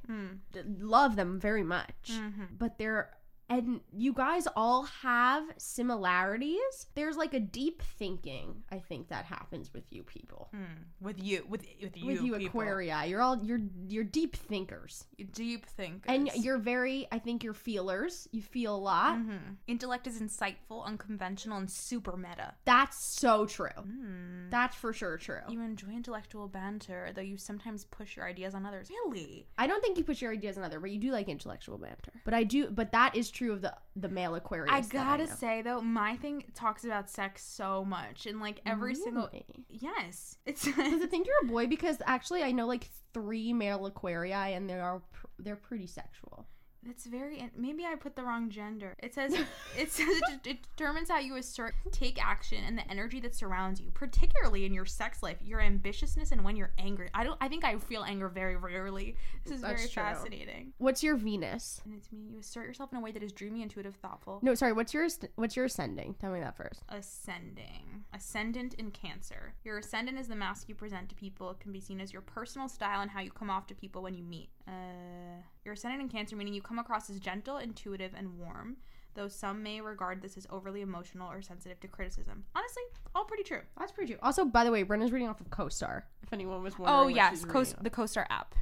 [0.54, 2.48] D- Love them very much, Mhm.
[2.58, 3.10] but they're
[3.50, 6.88] and you guys all have similarities.
[6.96, 8.64] There's like a deep thinking.
[8.72, 10.50] I think that happens with you people.
[10.52, 10.64] Hmm.
[11.02, 12.62] With you, with with you, with you people.
[12.62, 16.06] Aquarii, you're all you're you're deep thinkers, deep thinkers.
[16.08, 17.08] and you're very.
[17.12, 18.28] I think you're feelers.
[18.32, 19.18] You feel a lot.
[19.18, 19.58] Mhm.
[19.68, 22.54] Intellect is insightful, unconventional, and super meta.
[22.66, 23.70] That's so true.
[23.80, 24.50] Mm.
[24.50, 25.40] That's for sure true.
[25.50, 28.90] You enjoy intellectual banter, though you sometimes push your ideas on others.
[28.90, 29.48] Really?
[29.58, 32.12] I don't think you push your ideas on other, but you do like intellectual banter.
[32.24, 32.70] But I do.
[32.70, 34.72] But that is true of the the male Aquarius.
[34.72, 35.36] I gotta know.
[35.36, 39.30] say though, my thing talks about sex so much, and like every single
[39.70, 41.68] yes, it's Does it think you're a boy?
[41.68, 45.04] Because actually, I know like three male Aquarii, and they are
[45.38, 46.48] they're pretty sexual.
[46.88, 47.50] It's very.
[47.58, 48.96] Maybe I put the wrong gender.
[49.00, 49.34] It says
[49.78, 53.82] it says it, it determines how you assert, take action, and the energy that surrounds
[53.82, 57.10] you, particularly in your sex life, your ambitiousness, and when you're angry.
[57.14, 57.38] I don't.
[57.42, 59.16] I think I feel anger very rarely.
[59.44, 60.04] This is That's very true.
[60.04, 60.74] fascinating.
[60.78, 61.82] What's your Venus?
[61.86, 62.20] And it's me.
[62.32, 64.40] You assert yourself in a way that is dreamy, intuitive, thoughtful.
[64.42, 64.74] No, sorry.
[64.74, 66.16] What's your what's your ascending?
[66.20, 66.84] Tell me that first.
[66.90, 68.04] Ascending.
[68.14, 69.54] Ascendant in Cancer.
[69.64, 71.50] Your ascendant is the mask you present to people.
[71.52, 74.02] It can be seen as your personal style and how you come off to people
[74.04, 74.50] when you meet.
[74.68, 78.78] Uh, your ascendant in Cancer, meaning you come across as gentle, intuitive, and warm,
[79.14, 82.46] though some may regard this as overly emotional or sensitive to criticism.
[82.56, 83.62] Honestly, all pretty true.
[83.80, 84.20] That's pretty true.
[84.24, 86.04] Also, by the way, Brenda's reading off of CoStar.
[86.24, 87.00] If anyone was wondering.
[87.00, 87.84] Oh, what yes, she's Co- reading off.
[87.84, 88.56] the CoStar app.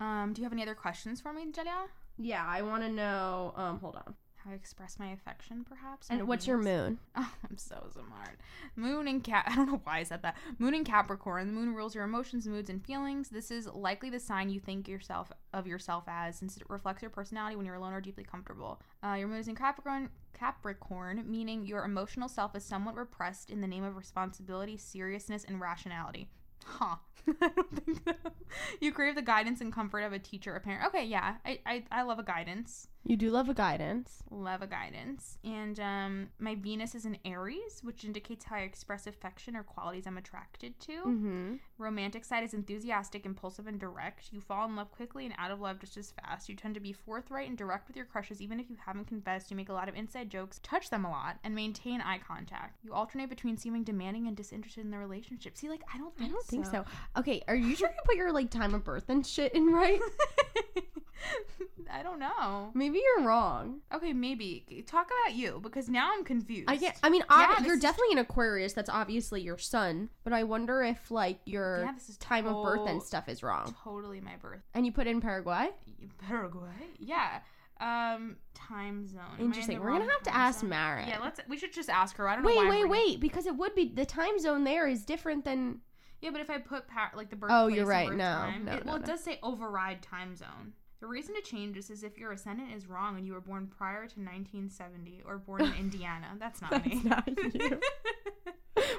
[0.00, 1.86] Um, do you have any other questions for me, Julia?
[2.18, 3.52] Yeah, I want to know.
[3.56, 4.14] Um, hold on.
[4.44, 6.08] How I express my affection, perhaps?
[6.08, 6.98] And what's your moon?
[7.16, 8.38] Oh, I'm so smart.
[8.76, 9.44] Moon and Cap.
[9.48, 10.36] I don't know why I said that.
[10.58, 11.46] Moon and Capricorn.
[11.46, 13.28] The moon rules your emotions, moods, and feelings.
[13.28, 17.10] This is likely the sign you think yourself of yourself as, since it reflects your
[17.10, 18.80] personality when you're alone or deeply comfortable.
[19.04, 20.08] Uh, your moon is in Capricorn.
[20.32, 25.60] Capricorn, meaning your emotional self is somewhat repressed in the name of responsibility, seriousness, and
[25.60, 26.28] rationality.
[26.64, 26.96] Huh.
[27.42, 28.30] I don't think so.
[28.80, 30.86] You crave the guidance and comfort of a teacher or parent.
[30.86, 31.34] Okay, yeah.
[31.44, 32.88] I, I, I love a guidance.
[33.04, 34.22] You do love a guidance.
[34.30, 35.38] Love a guidance.
[35.42, 40.06] And um, my Venus is in Aries, which indicates how I express affection or qualities
[40.06, 40.92] I'm attracted to.
[40.92, 41.54] Mm-hmm.
[41.78, 44.28] Romantic side is enthusiastic, impulsive, and direct.
[44.32, 46.48] You fall in love quickly and out of love just as fast.
[46.48, 49.50] You tend to be forthright and direct with your crushes, even if you haven't confessed.
[49.50, 52.78] You make a lot of inside jokes, touch them a lot, and maintain eye contact.
[52.84, 55.56] You alternate between seeming demanding and disinterested in the relationship.
[55.56, 56.84] See, like, I don't I don't think so.
[57.16, 60.00] Okay, are you sure you put your like time of birth and shit in right?
[61.92, 62.70] I don't know.
[62.74, 63.80] Maybe you're wrong.
[63.94, 66.68] Okay, maybe talk about you because now I'm confused.
[66.68, 66.98] I get.
[67.02, 68.72] I mean, Yeah, you're is- definitely an Aquarius.
[68.72, 70.10] That's obviously your sun.
[70.24, 73.42] But I wonder if like your Yeah, this is time of birth and stuff is
[73.42, 73.74] wrong.
[73.84, 74.62] totally my birth.
[74.74, 75.70] And you put in Paraguay.
[76.18, 76.68] Paraguay.
[76.98, 77.40] Yeah.
[77.80, 79.20] Um, time zone.
[79.20, 79.80] Am I in Interesting.
[79.80, 80.68] We're gonna have to ask zone?
[80.70, 81.08] Maren.
[81.08, 81.40] Yeah, let's.
[81.48, 82.28] We should just ask her.
[82.28, 82.48] I don't know.
[82.48, 83.20] Wait, why I'm wait, bringing- wait.
[83.20, 85.80] Because it would be the time zone there is different than.
[86.20, 87.50] Yeah, but if I put par- like the birth.
[87.52, 88.10] Oh, you're right.
[88.12, 90.74] No, time, no, it, no, well, it does say override time zone.
[91.00, 93.66] The reason to change this is if your ascendant is wrong and you were born
[93.66, 96.26] prior to 1970 or born in Indiana.
[96.38, 97.00] That's not me.
[97.04, 97.80] That's not you.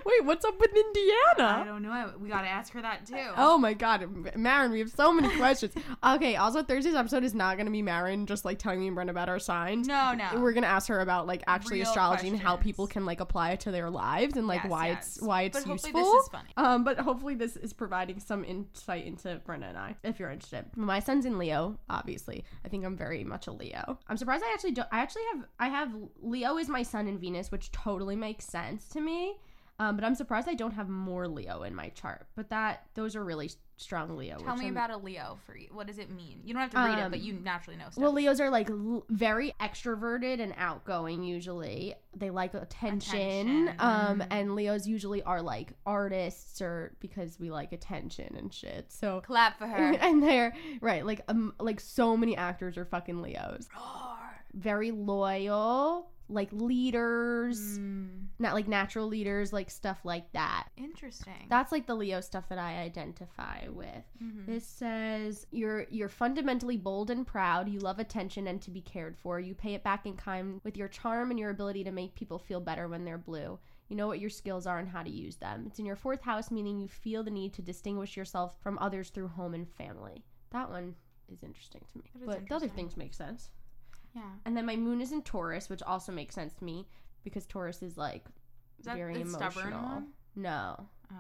[0.06, 1.62] Wait, what's up with Indiana?
[1.62, 2.12] I don't know.
[2.20, 3.16] We gotta ask her that too.
[3.38, 5.74] Oh my god, Maren, we have so many questions.
[6.04, 9.10] Okay, also Thursday's episode is not gonna be Maren just like telling me and Brent
[9.10, 9.88] about our signs.
[9.88, 10.40] no, no.
[10.40, 13.52] We're gonna ask her about like actually Real astrology and how people can like apply
[13.52, 14.98] it to their lives and like Yes, why yes.
[15.18, 16.14] it's why it's But hopefully useful.
[16.14, 16.50] this is funny.
[16.58, 20.66] Um, but hopefully this is providing some insight into Brenda and I, if you're interested.
[20.76, 22.44] My son's in Leo, obviously.
[22.66, 24.00] I think I'm very much a Leo.
[24.08, 24.88] I'm surprised I actually don't.
[24.92, 25.46] I actually have.
[25.60, 29.38] I have Leo is my sun in Venus, which totally makes sense to me.
[29.80, 32.28] Um, but I'm surprised I don't have more Leo in my chart.
[32.36, 34.38] But that those are really strong Leo.
[34.38, 35.70] Tell me I'm- about a Leo for you.
[35.72, 36.42] What does it mean?
[36.46, 37.98] You don't have to read it, but Um, you naturally know stuff.
[37.98, 41.24] Well, Leos are like l- very extroverted and outgoing.
[41.24, 43.70] Usually, they like attention.
[43.70, 44.28] Attention, Um, mm.
[44.30, 48.92] and Leos usually are like artists, or because we like attention and shit.
[48.92, 49.76] So, Clap for her.
[50.00, 53.68] and they're right, like um, like so many actors are fucking Leos.
[53.76, 54.18] Roar.
[54.54, 60.68] Very loyal, like leaders, Mm, not like natural leaders, like stuff like that.
[60.78, 61.48] interesting.
[61.50, 64.06] That's like the Leo stuff that I identify with.
[64.22, 64.46] Mhm.
[64.46, 67.70] This says you're you're fundamentally bold and proud.
[67.70, 69.40] You love attention and to be cared for.
[69.40, 72.40] You pay it back in kind with your charm and your ability to make people
[72.40, 73.60] feel better when they're blue.
[73.90, 75.66] You know what your skills are and how to use them.
[75.68, 79.10] It's in your fourth house, meaning you feel the need to distinguish yourself from others
[79.10, 80.24] through home and family.
[80.52, 80.96] That one
[81.30, 82.06] is interesting to me.
[82.26, 83.50] But the other things make sense.
[84.16, 84.22] Yeah.
[84.46, 86.88] And then my moon is in Taurus, which also makes sense to me
[87.24, 88.26] because Taurus is like
[88.80, 89.52] Is that very emotional.
[89.52, 90.08] stubborn one?
[90.36, 90.88] No.
[91.12, 91.16] Oh.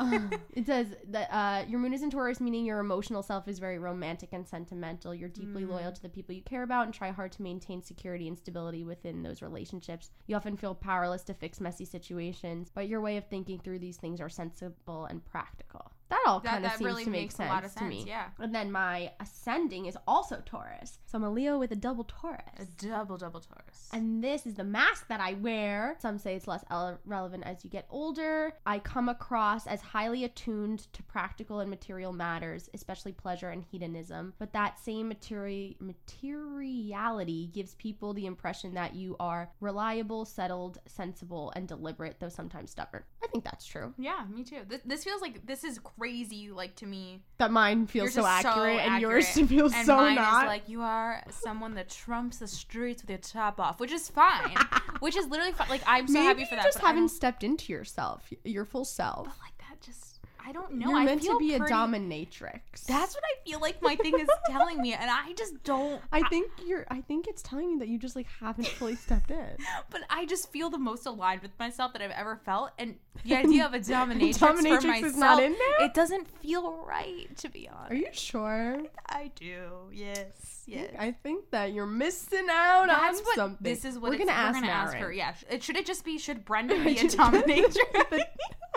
[0.54, 3.78] it says that uh, your moon is in Taurus, meaning your emotional self is very
[3.78, 5.14] romantic and sentimental.
[5.14, 5.68] You're deeply Mm.
[5.68, 8.82] loyal to the people you care about and try hard to maintain security and stability
[8.82, 10.10] within those relationships.
[10.26, 13.98] You often feel powerless to fix messy situations, but your way of thinking through these
[13.98, 15.92] things are sensible and practical.
[16.10, 18.04] That all kind of seems really to make sense, a lot of to me.
[18.06, 18.26] Yeah.
[18.38, 20.98] And then my ascending is also Taurus.
[21.06, 22.42] So I'm a Leo with a double Taurus.
[22.58, 23.88] A double double Taurus.
[23.92, 25.96] And this is the mask that I wear.
[26.00, 28.52] Some say it's less ele- relevant as you get older.
[28.66, 34.34] I come across as highly attuned to practical and material matters, especially pleasure and hedonism.
[34.38, 41.52] But that same materi- materiality gives people the impression that you are reliable, settled, sensible,
[41.56, 43.02] and deliberate, though sometimes stubborn.
[43.22, 43.94] I think that's true.
[43.98, 44.60] yeah, me too.
[44.68, 46.50] This, this feels like this is crazy.
[46.50, 49.48] Like to me, That mine feels so is so accurate, and yours accurate.
[49.50, 50.44] feels and so mine not.
[50.44, 54.08] is like you are someone that trumps the streets with your top off, which is
[54.08, 54.56] fine.
[55.00, 55.68] which is literally fine.
[55.68, 56.64] Like I'm so Maybe happy for you that.
[56.66, 59.26] just haven't stepped into yourself, your full self.
[59.26, 60.88] But like that just I don't know.
[60.90, 62.84] You're I meant feel to be pretty- a dominatrix.
[62.86, 66.00] That's what I feel like my thing is telling me, and I just don't.
[66.12, 66.86] I think you're.
[66.90, 69.56] I think it's telling you that you just like haven't fully stepped in.
[69.90, 73.34] But I just feel the most aligned with myself that I've ever felt, and the
[73.36, 75.86] idea of a dominatrix, for myself, is not in there?
[75.86, 77.36] it doesn't feel right.
[77.38, 78.82] To be honest, Are you sure?
[79.08, 79.62] I do.
[79.92, 80.62] Yes.
[80.66, 80.94] Yes.
[80.98, 83.58] I think that you're missing out That's on what something.
[83.60, 83.98] this is.
[83.98, 85.12] What we're gonna ask we're gonna ask her.
[85.12, 85.34] Yeah.
[85.50, 86.16] It, should it just be?
[86.18, 88.20] Should Brendan be a dominatrix?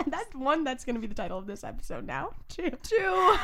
[0.08, 0.64] that's one.
[0.64, 2.30] That's gonna be the title of this episode now.
[2.48, 2.70] Two.
[2.82, 3.36] Two.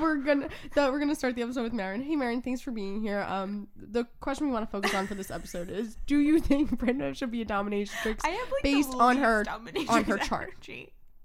[0.00, 0.48] we're gonna.
[0.74, 2.02] That we're gonna start the episode with Maren.
[2.02, 3.20] Hey, Maren, thanks for being here.
[3.28, 6.78] Um, the question we want to focus on for this episode is: Do you think
[6.78, 9.44] Brenda should be a dominatrix I have like based on her
[9.88, 10.54] on her chart?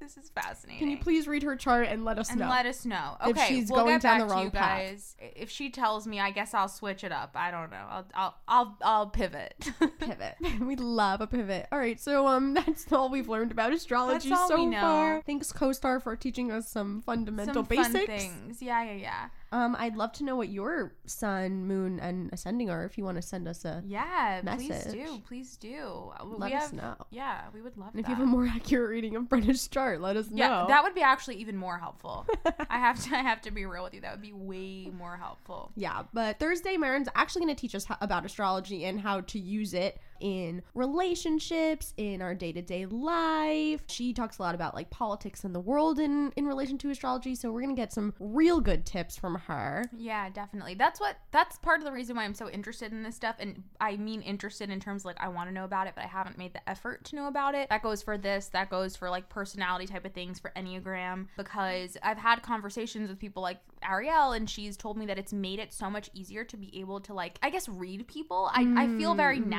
[0.04, 0.80] This is fascinating.
[0.80, 2.34] Can you please read her chart and let us know?
[2.34, 2.50] and know?
[2.50, 3.16] let us know.
[3.22, 4.80] if Okay, she's we'll going get down back the to wrong you path.
[4.80, 5.16] guys.
[5.20, 7.32] If she tells me, I guess I'll switch it up.
[7.36, 7.86] I don't know.
[7.89, 9.70] I'll I'll I'll, I'll pivot.
[10.00, 10.36] pivot.
[10.60, 11.68] we love a pivot.
[11.72, 14.82] All right, so um, that's all we've learned about astrology so we know.
[14.82, 15.22] far.
[15.26, 17.94] Thanks, CoStar, for teaching us some fundamental Some basics.
[17.94, 18.62] fun things.
[18.62, 19.28] Yeah, yeah, yeah.
[19.54, 22.86] Um, I'd love to know what your sun, moon, and ascending are.
[22.86, 24.94] If you want to send us a, Yeah, please Message.
[24.94, 25.22] do.
[25.28, 26.12] Please do.
[26.20, 26.96] Uh, let we us have, know.
[27.12, 30.02] Yeah, we would love And if you have a more accurate reading of Brenda's chart,
[30.02, 30.62] let us yeah, know.
[30.62, 32.26] Yeah, that would be actually even more helpful.
[32.68, 34.02] I have to I have to be real with you.
[34.02, 35.72] That would be way more helpful.
[35.76, 39.76] Yeah, but Thursday, Maren's actually going to teach us about astrology and how to use
[39.76, 43.82] it in relationships, in our day to day life.
[43.88, 47.36] She talks a lot about like politics and the world in in relation to astrology.
[47.36, 49.84] So we're going to get some real good tips from her.
[49.95, 50.76] Yeah, definitely.
[50.76, 53.63] That's what that's part of the reason why I'm so interested in this stuff and
[53.80, 56.08] I mean interested in terms of, like I want to know about it, but I
[56.08, 57.69] haven't made the effort to know about it.
[57.69, 61.97] That goes for this, that goes for like personality type of things for Enneagram because
[62.02, 65.73] I've had conversations with people like Ariel, and she's told me that it's made it
[65.73, 68.49] so much easier to be able to like, I guess, read people.
[68.54, 69.49] I, I feel very Mhm.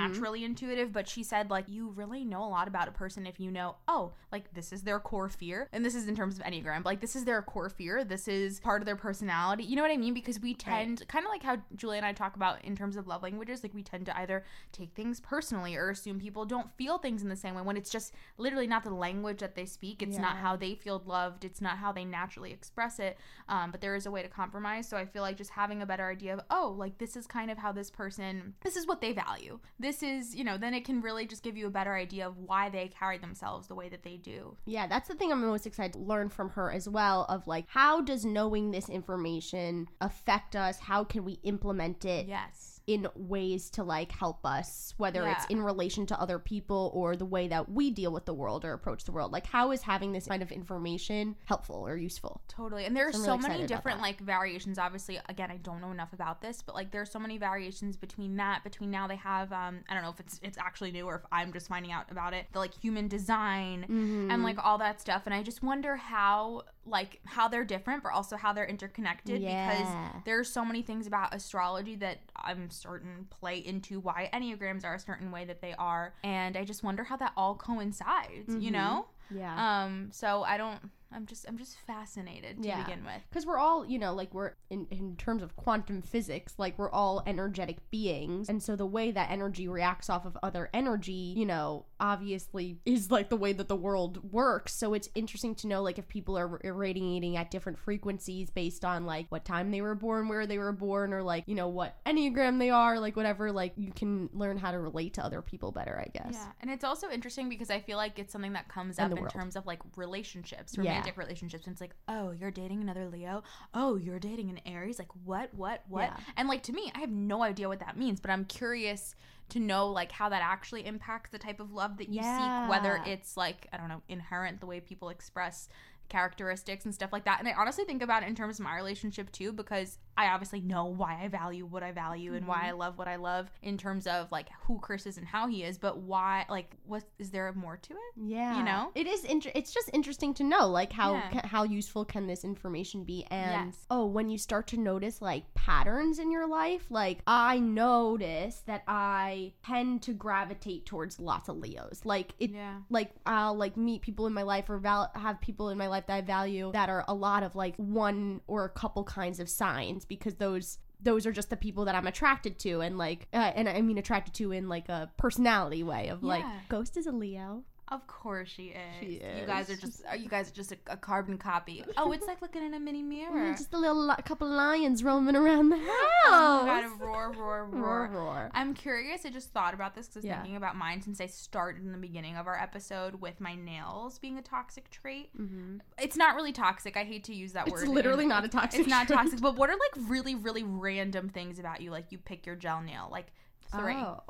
[0.45, 3.51] Intuitive, but she said like you really know a lot about a person if you
[3.51, 6.83] know, oh, like this is their core fear, and this is in terms of Enneagram,
[6.83, 8.05] but, like this is their core fear.
[8.05, 9.65] This is part of their personality.
[9.65, 10.15] You know what I mean?
[10.15, 13.07] Because we tend kind of like how Julie and I talk about in terms of
[13.07, 16.99] love languages, like we tend to either take things personally or assume people don't feel
[16.99, 20.03] things in the same way when it's just literally not the language that they speak.
[20.03, 21.45] It's not how they feel loved.
[21.45, 23.19] It's not how they naturally express it.
[23.49, 24.89] Um, but there is a way to compromise.
[24.89, 27.51] So I feel like just having a better idea of, oh, like this is kind
[27.51, 29.59] of how this person, this is what they value.
[29.79, 32.39] This is, you know, then it can really just give you a better idea of
[32.39, 34.57] why they carry themselves the way that they do.
[34.67, 37.65] Yeah, that's the thing I'm most excited to learn from her as well of like
[37.69, 40.79] how does knowing this information affect us?
[40.79, 42.74] How can we implement it Yes.
[42.87, 47.25] In ways to like help us whether it's in relation to other people or the
[47.25, 49.33] way that we deal with the world or approach the world.
[49.33, 52.43] Like how is having this kind of information helpful or useful?
[52.47, 52.85] Totally.
[52.85, 54.79] And there are So so really many different like variations.
[54.79, 58.37] Obviously, again, I don't know enough about this, but like there's so many variations between
[58.37, 58.63] that.
[58.65, 61.23] Between now they have um I don't know if it's it's actually new or if
[61.33, 62.47] I'm just finding out about it.
[62.53, 64.31] The like human design Mm-hmm.
[64.31, 65.23] and like all that stuff.
[65.27, 69.69] And I just wonder how like how they're different but also how they're interconnected Yeah.
[69.69, 74.95] because there's so many things about astrology that I'm certain play into why Enneagrams are
[74.95, 76.15] a certain way that they are.
[76.23, 78.73] And I just wonder how that all coincides, you Mhm.
[78.73, 79.07] know?
[79.31, 79.85] Yeah.
[79.85, 80.91] Um, so I don't.
[81.11, 81.47] I'm just.
[81.49, 82.83] I'm just fascinated to Yeah.
[82.83, 83.23] begin with.
[83.31, 86.91] because we're all you know like we're in, in terms of quantum physics like we're
[86.91, 91.47] all energetic beings and so the way that energy reacts off of other energy you
[91.47, 95.81] know obviously is like the way that the world works so it's interesting to know
[95.83, 99.95] like if people are radiating at different frequencies based on like what time they were
[99.95, 103.51] born where they were born or like you know what enneagram they are like whatever
[103.51, 106.71] like you can learn how to relate to other people better i guess Yeah, and
[106.71, 109.57] it's also interesting because I feel like it's something that comes up the in terms
[109.57, 110.91] of like relationships, Yeah.
[110.91, 111.67] romantic relationships.
[111.67, 113.43] And it's like, oh, you're dating another Leo.
[113.73, 114.99] Oh, you're dating an Aries.
[114.99, 116.03] Like, what, what, what?
[116.11, 116.17] Yeah.
[116.37, 119.15] And like to me, I have no idea what that means, but I'm curious
[119.51, 123.01] to know like how that actually impacts the type of love that you seek, whether
[123.07, 125.69] it's like I don't know, inherent the way people express
[126.09, 127.39] characteristics and stuff like that.
[127.41, 130.61] And I honestly think about it in terms of my relationship too, because I obviously
[130.61, 132.79] know why I value what I value and why I mm-hmm.
[132.79, 135.77] love what I love in terms of like who Chris is and how he is,
[135.79, 137.99] but why like what is there more to it?
[138.17, 138.91] Yeah, You know?
[138.95, 139.25] it is.
[139.25, 141.31] Inter- it's just interesting to know, like how Yeah.
[141.31, 143.87] ca- how useful can this information be, and Yes.
[143.91, 148.83] oh, when you start to notice like patterns in your life, like I notice that
[148.87, 152.03] I tend to gravitate towards lots of Leos.
[152.05, 152.81] Like it, Yeah.
[152.91, 155.94] like I'll like meet people in my life or val- have people in my life
[156.01, 159.49] that I value that are a lot of like one or a couple kinds of
[159.49, 163.53] signs because those those are just the people that I'm attracted to and like uh,
[163.55, 167.13] and I mean attracted to in like a personality way of like Ghost is a
[167.13, 167.65] Leo.
[167.89, 168.99] Of course she is.
[169.01, 169.07] She
[169.41, 171.85] You guys are just are you guys are just a, a carbon copy.
[171.99, 173.31] Oh, it's like looking in a mini mirror.
[173.53, 175.87] Mm, Just a little li- couple lions roaming around the house.
[176.27, 177.67] Oh my god, roar, roar, roar.
[178.09, 178.51] roar, roar.
[178.55, 179.27] I'm curious.
[179.27, 180.37] I just thought about this because I was Yeah.
[180.41, 184.19] thinking about mine since I started in the beginning of our episode with my nails
[184.19, 185.29] being a toxic trait.
[185.39, 185.81] Mhm.
[185.99, 186.97] It's not really toxic.
[186.97, 187.83] I hate to use that It's word.
[187.83, 189.41] It's literally not a toxic It's not toxic.
[189.43, 191.91] But what are like really, really random things about you?
[191.91, 193.27] Like you pick your gel nail, like
[193.71, 194.23] three Oh,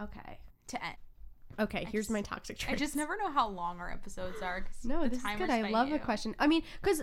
[0.00, 0.38] okay.
[0.68, 0.96] to end.
[1.60, 2.74] Okay, here's just- my toxic trait.
[2.74, 4.66] I just never know how long our episodes are.
[4.84, 5.50] No, the this is good.
[5.50, 5.94] I love you.
[5.94, 6.34] the question.
[6.38, 7.02] I mean, because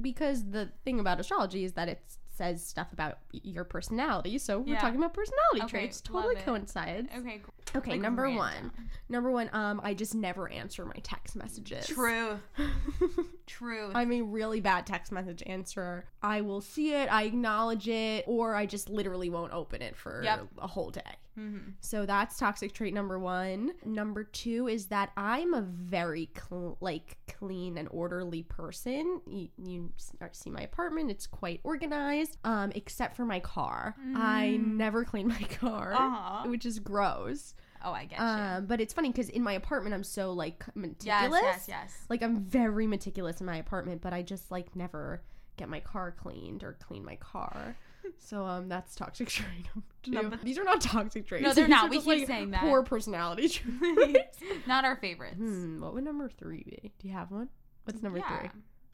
[0.00, 2.00] because the thing about astrology is that it
[2.32, 4.38] says stuff about your personality.
[4.38, 6.00] So we're talking about personality Okay, traits.
[6.00, 7.10] Totally coincides.
[7.14, 7.54] Okay, cool.
[7.80, 8.38] Okay, Like, number random.
[8.38, 8.72] one.
[9.10, 9.50] Number one.
[9.52, 11.86] Um, I just never answer my text messages.
[11.86, 12.40] True.
[13.46, 13.90] True.
[13.94, 16.06] I'm a really bad text message answerer.
[16.22, 20.22] I will see it, I acknowledge it, or I just literally won't open it for
[20.24, 20.46] Yep.
[20.58, 21.02] a whole day.
[21.38, 21.74] Mhm.
[21.80, 23.72] So that's toxic trait number one.
[23.84, 29.20] Number two is that I'm a very cl- like clean and orderly person.
[29.26, 29.92] You, you
[30.32, 33.94] see my apartment; it's quite organized, um, except for my car.
[34.14, 36.46] I never clean my car, Aw.
[36.46, 37.54] which is gross.
[37.82, 38.24] Oh, I get you.
[38.24, 41.40] Um, but it's funny because in my apartment, I'm so like meticulous.
[41.42, 42.06] Yes, yes, yes.
[42.08, 45.22] Like I'm very meticulous in my apartment, but I just like never
[45.56, 47.76] get my car cleaned or clean my car.
[48.18, 49.66] So um, that's toxic trait
[50.06, 50.44] number two.
[50.44, 51.42] These are not toxic traits.
[51.44, 51.86] No, they're These not.
[51.86, 52.60] are We just, keep like, saying that.
[52.62, 54.38] Poor personality traits.
[54.66, 55.36] Not our favorites.
[55.36, 56.92] hmm, what would number three be?
[56.98, 57.48] Do you have one?
[57.84, 58.38] What's number Yeah.
[58.38, 58.50] three?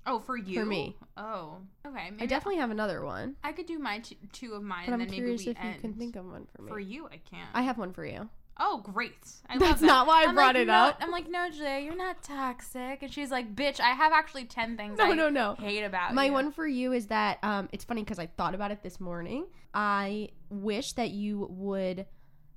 [0.08, 0.60] Oh, for you?
[0.60, 0.96] For me.
[1.16, 2.10] Oh, okay.
[2.12, 4.92] Maybe I definitely have another one, I could do my t- two of mine, but
[4.92, 6.68] and I'm then curious maybe we if you can think of one for me.
[6.70, 7.48] For you, I can't.
[7.54, 8.28] I have one for you.
[8.58, 9.12] Oh, great.
[9.48, 9.86] I That's love that.
[9.86, 10.98] not why I I'm brought like, it no, up.
[11.00, 13.02] I'm like, no, Jay, you're not toxic.
[13.02, 15.54] And she's like, bitch, I have actually ten things No, I no, no.
[15.58, 16.32] hate about My you.
[16.32, 19.46] one for you is that um, it's funny because I thought about it this morning.
[19.74, 22.06] I wish that you would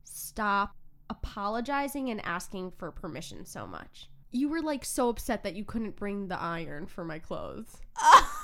[0.03, 0.75] stop
[1.09, 4.09] apologizing and asking for permission so much.
[4.31, 7.77] You were like so upset that you couldn't bring the iron for my clothes.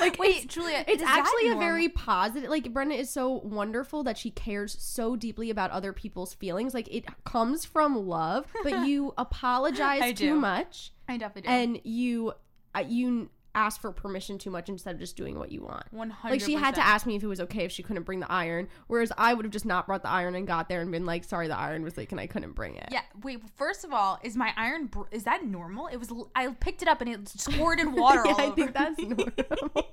[0.00, 4.18] like Wait, it's- Julia, it's actually a very positive like brenda is so wonderful that
[4.18, 6.74] she cares so deeply about other people's feelings.
[6.74, 11.54] Like it comes from love but you apologize too much I definitely do.
[11.54, 12.32] and you
[12.74, 16.08] uh, you ask for permission too much instead of just doing what you want one
[16.10, 16.34] hundred.
[16.34, 18.30] like she had to ask me if it was okay if she couldn't bring the
[18.30, 21.04] iron whereas i would have just not brought the iron and got there and been
[21.04, 23.00] like sorry the iron was like and i couldn't bring it Yeah.
[23.22, 23.40] Wait.
[23.56, 24.86] First of all, is my iron?
[24.86, 25.88] Br- is that normal?
[25.88, 26.10] It was.
[26.34, 29.28] I picked it up and it squirted water yeah, all i think that's normal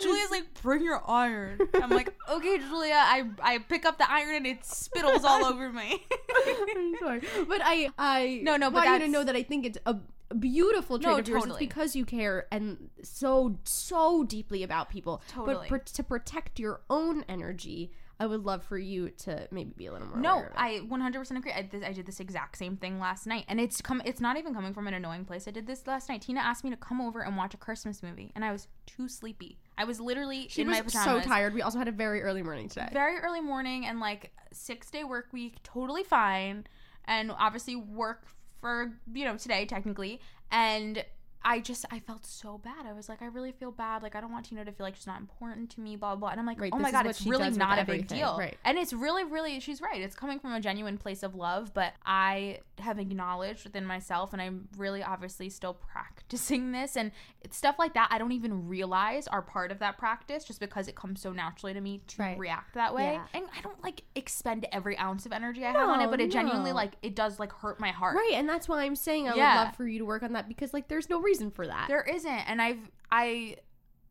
[0.00, 1.58] Julia's like, bring your iron.
[1.74, 2.94] I'm like, okay, Julia.
[2.96, 6.04] I I pick up the iron and it spittles all over me.
[6.46, 9.42] I'm sorry, but I I No, no, but want you to that's- know that I
[9.42, 9.96] think it's a
[10.34, 11.42] beautiful trait No, of yours.
[11.42, 11.64] totally.
[11.64, 15.22] It's because you care and so so deeply about people.
[15.28, 15.66] Totally.
[15.68, 19.86] But pr- to protect your own energy, I would love for you to maybe be
[19.86, 20.18] a little more.
[20.18, 20.58] No, aware of it.
[20.58, 21.52] I 100% agree.
[21.52, 24.02] I, this, I did this exact same thing last night, and it's come.
[24.04, 25.48] It's not even coming from an annoying place.
[25.48, 26.20] I did this last night.
[26.20, 29.08] Tina asked me to come over and watch a Christmas movie, and I was too
[29.08, 29.58] sleepy.
[29.78, 31.22] I was literally she in was my pajamas.
[31.24, 31.54] so tired.
[31.54, 32.88] We also had a very early morning today.
[32.92, 36.66] Very early morning and like six day work week, totally fine,
[37.06, 38.26] and obviously work
[38.60, 40.20] for you know today technically,
[40.50, 41.04] and.
[41.42, 42.84] I just I felt so bad.
[42.86, 44.02] I was like, I really feel bad.
[44.02, 46.16] Like I don't want Tina to feel like she's not important to me, blah blah.
[46.20, 46.28] blah.
[46.30, 48.36] And I'm like, Right, oh my god, it's really not a big deal.
[48.38, 48.56] right.
[48.64, 50.00] And it's really, really, she's right.
[50.00, 54.42] It's coming from a genuine place of love, but I have acknowledged within myself, and
[54.42, 56.96] I'm really obviously still practicing this.
[56.96, 57.10] And
[57.50, 60.94] stuff like that I don't even realize are part of that practice just because it
[60.94, 62.38] comes so naturally to me to Right.
[62.38, 63.12] react that way.
[63.14, 63.24] Yeah.
[63.32, 66.20] And I don't like expend every ounce of energy I have on it, No, but
[66.20, 68.14] it genuinely, like, it does like hurt my heart.
[68.16, 69.54] Right, and that's why I'm saying I Yeah.
[69.58, 71.86] would love for you to work on that because like there's no reason for that.
[71.88, 73.56] There isn't, and I've I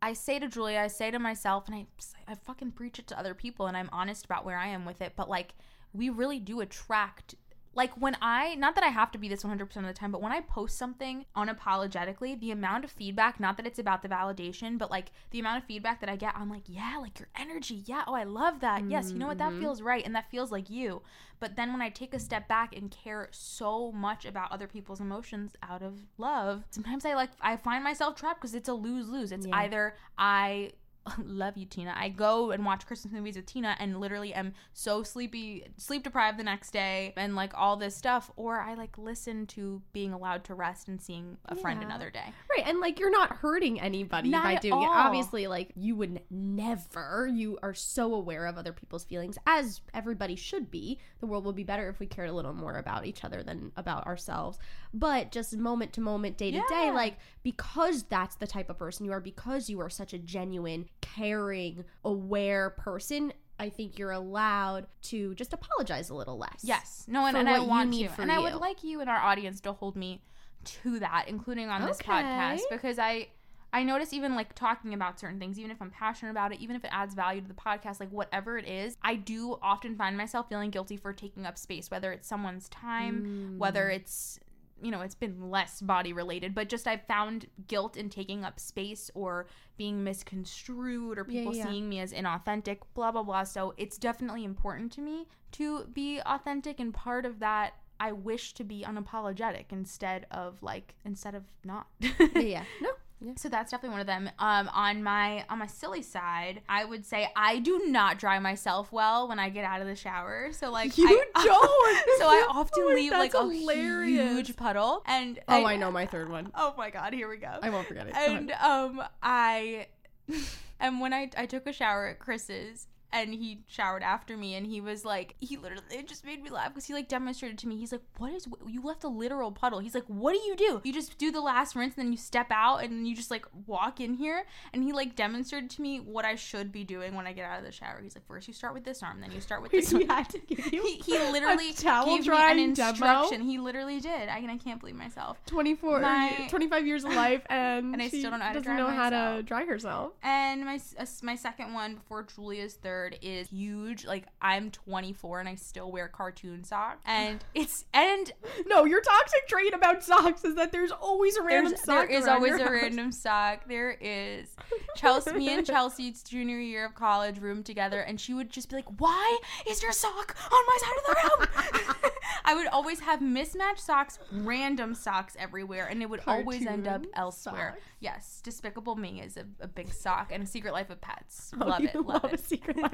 [0.02, 1.86] I say to Julia, I say to myself, and I
[2.26, 5.02] I fucking preach it to other people, and I'm honest about where I am with
[5.02, 5.12] it.
[5.16, 5.54] But like,
[5.92, 7.34] we really do attract.
[7.72, 10.20] Like when I, not that I have to be this 100% of the time, but
[10.20, 14.76] when I post something unapologetically, the amount of feedback, not that it's about the validation,
[14.76, 17.82] but like the amount of feedback that I get, I'm like, yeah, like your energy.
[17.86, 18.02] Yeah.
[18.08, 18.90] Oh, I love that.
[18.90, 19.12] Yes.
[19.12, 19.38] You know what?
[19.38, 19.60] That mm-hmm.
[19.60, 20.04] feels right.
[20.04, 21.02] And that feels like you.
[21.38, 25.00] But then when I take a step back and care so much about other people's
[25.00, 29.08] emotions out of love, sometimes I like I find myself trapped because it's a lose
[29.08, 29.32] lose.
[29.32, 29.56] It's Yeah.
[29.56, 30.72] either I
[31.24, 31.94] love you Tina.
[31.96, 36.38] I go and watch Christmas movies with Tina and literally am so sleepy, sleep deprived
[36.38, 40.44] the next day and like all this stuff or I like listen to being allowed
[40.44, 42.32] to rest and seeing a friend another day.
[42.50, 44.88] Right, and like you're not hurting anybody Not by doing it.
[44.88, 47.28] Obviously, like you would never.
[47.32, 50.98] You are so aware of other people's feelings, as everybody should be.
[51.20, 53.72] The world would be better if we cared a little more about each other than
[53.76, 54.58] about ourselves.
[54.92, 59.06] But just moment to moment, day to day, like because that's the type of person
[59.06, 63.32] you are, because you are such a genuine, caring, aware person.
[63.58, 66.60] I think you're allowed to just apologize a little less.
[66.62, 67.04] Yes.
[67.06, 69.72] No, and, and I want for and I would like you and our audience to
[69.72, 70.22] hold me
[70.64, 72.10] to that, including on this Okay.
[72.10, 73.28] podcast, because I
[73.72, 76.74] I notice even like talking about certain things, even if I'm passionate about it, even
[76.74, 80.16] if it adds value to the podcast, like whatever it is, I do often find
[80.16, 83.94] myself feeling guilty for taking up space, whether it's someone's time, whether Mm.
[83.96, 84.40] it's
[84.82, 88.58] you know, it's been less body related, but just I've found guilt in taking up
[88.60, 91.64] space or being misconstrued or Yeah, people yeah.
[91.66, 93.44] seeing me as inauthentic, blah, blah, blah.
[93.44, 96.80] So it's definitely important to me to be authentic.
[96.80, 101.86] And part of that, I wish to be unapologetic instead of like, instead of not.
[102.00, 102.64] yeah, yeah.
[102.80, 102.90] No,
[103.20, 103.32] yeah.
[103.36, 104.30] So that's definitely one of them.
[104.38, 108.90] Um, on my on my silly side, I would say I do not dry myself
[108.92, 110.50] well when I get out of the shower.
[110.52, 112.18] So like You I, don't?
[112.18, 114.32] So I often Oh, leave like that's a hilarious.
[114.32, 115.02] huge puddle.
[115.06, 116.50] And Oh, I know my third one.
[116.54, 117.58] Oh my god, here we go.
[117.62, 118.14] I won't forget it.
[118.16, 119.86] And um, I
[120.80, 122.86] and when I I took a shower at Chris's.
[123.12, 126.50] And he showered after me, and he was like, he literally, it just made me
[126.50, 127.76] laugh because he like demonstrated to me.
[127.78, 128.46] He's like, "What is?
[128.68, 130.80] You left a literal puddle." He's like, "What do you do?
[130.84, 133.44] You just do the last rinse, and then you step out, and you just like
[133.66, 137.26] walk in here." And he like demonstrated to me what I should be doing when
[137.26, 138.00] I get out of the shower.
[138.02, 140.24] He's like, first you start with this arm, then you start with this he one."
[140.26, 142.90] to you He, he literally gave me an drying demo?
[142.90, 143.40] instruction.
[143.42, 144.28] He literally did.
[144.28, 145.38] I, I can't believe myself.
[145.46, 148.76] 24 My- 25 years of life and, And I still don't know how to doesn't
[148.76, 150.12] dry know how to dry herself.
[150.22, 154.04] And my uh, my second one before Julia's third is huge.
[154.04, 158.32] Like I'm 24 and I still wear cartoon socks, and it's and
[158.66, 162.08] No, your toxic trait about socks is that there's always a random sock.
[162.08, 162.70] there is always a house.
[162.70, 163.68] random sock.
[163.68, 164.54] There is
[164.96, 165.32] Chelsea.
[165.32, 169.00] Me and Chelsea's junior year of college room together, and she would just be like,
[169.00, 172.12] "Why is your sock on my side of the room?"
[172.44, 177.04] I would always have mismatched socks, random socks everywhere, and it would always end up
[177.14, 177.74] elsewhere.
[177.76, 177.82] socks.
[178.00, 181.52] Yes, Despicable Me is a, a big sock, and a Secret Life of Pets.
[181.60, 182.40] Oh, love it, love love it.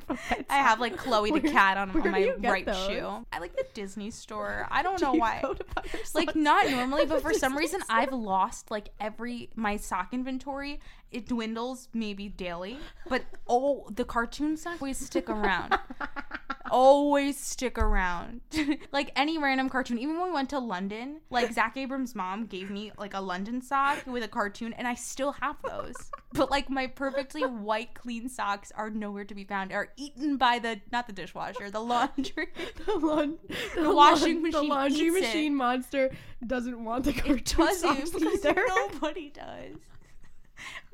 [0.08, 2.86] a secret life I have like Chloe the Where- cat on, on my right those?
[2.86, 3.26] shoe.
[3.32, 4.66] I like the Disney store.
[4.70, 5.40] I don't Do know why.
[5.42, 5.82] go to buy
[6.14, 7.96] like not normally, but for some reason store?
[7.96, 10.80] I've lost like every my sock inventory.
[11.10, 12.78] It dwindles maybe daily,
[13.08, 15.78] but oh, the cartoon socks always stick around.
[16.70, 18.40] always stick around.
[18.92, 22.70] like any random cartoon, even when we went to London, like Zach Abrams' mom gave
[22.70, 25.94] me like a London sock with a cartoon, and I still have those.
[26.32, 29.72] but like my perfectly white, clean socks are nowhere to be found.
[29.72, 32.48] Are eaten by the not the dishwasher, the laundry.
[32.86, 33.38] the, laun-
[33.74, 35.20] the, washing laun- the machine laundry eats it.
[35.20, 36.10] machine monster
[36.46, 38.64] doesn't want the cartoon socks either.
[38.68, 39.76] nobody does.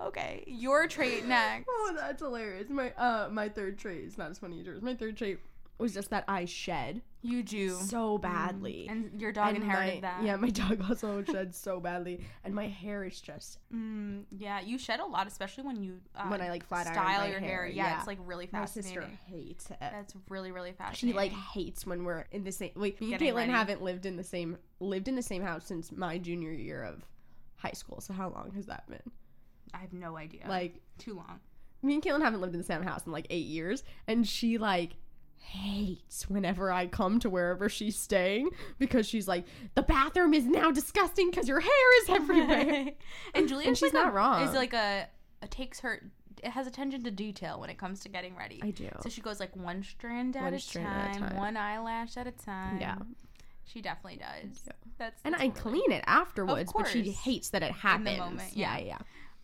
[0.00, 1.66] Okay, your trait next.
[1.68, 2.68] Oh, that's hilarious.
[2.68, 4.82] My uh, my third trait is not as funny as yours.
[4.82, 5.38] My third trait
[5.78, 8.86] was just that I shed You do so badly.
[8.88, 10.22] and your dog And inherited my- that.
[10.22, 14.78] Yeah, my dog also sheds so badly, and my hair is just Mm, yeah, you
[14.78, 17.48] shed a lot, especially when you uh, when I like flat iron style your hair.
[17.64, 17.98] hair, Yeah, yeah.
[17.98, 18.94] it's like really my fascinating.
[19.02, 19.76] sister hates it.
[19.80, 20.98] That's really really fast.
[20.98, 22.70] She like hates when we're in the same.
[22.76, 23.50] Like me and Caitlin ready.
[23.52, 27.04] haven't lived in the same lived in the same house since my junior year of
[27.56, 28.00] high school.
[28.00, 29.02] So how long has that been?
[29.74, 30.44] I have no idea.
[30.48, 31.40] Like too long.
[31.82, 34.58] me and Caitlin haven't lived in the same house in like eight years, and she
[34.58, 34.96] like
[35.42, 40.70] hates whenever I come to wherever she's staying because she's like, the bathroom is now
[40.70, 42.90] disgusting because your hair is everywhere.
[43.34, 44.42] and Julia, And she's like not a, wrong.
[44.48, 45.08] Is like a,
[45.42, 46.02] it takes her.
[46.42, 48.60] It has attention to detail when it comes to getting ready.
[48.62, 48.88] I do.
[49.02, 51.36] So she goes like one strand at, One a, strand at a time, time.
[51.38, 52.80] one eyelash at a time.
[52.80, 52.96] Yeah.
[53.64, 54.60] she definitely does.
[54.62, 54.70] do.
[54.98, 58.18] That's and I really- clean it afterwards, but she hates that it happens.
[58.18, 58.84] moment, yeah, yeah.
[58.84, 58.98] yeah.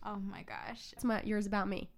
[0.05, 1.89] Oh my gosh, It's my yours about me.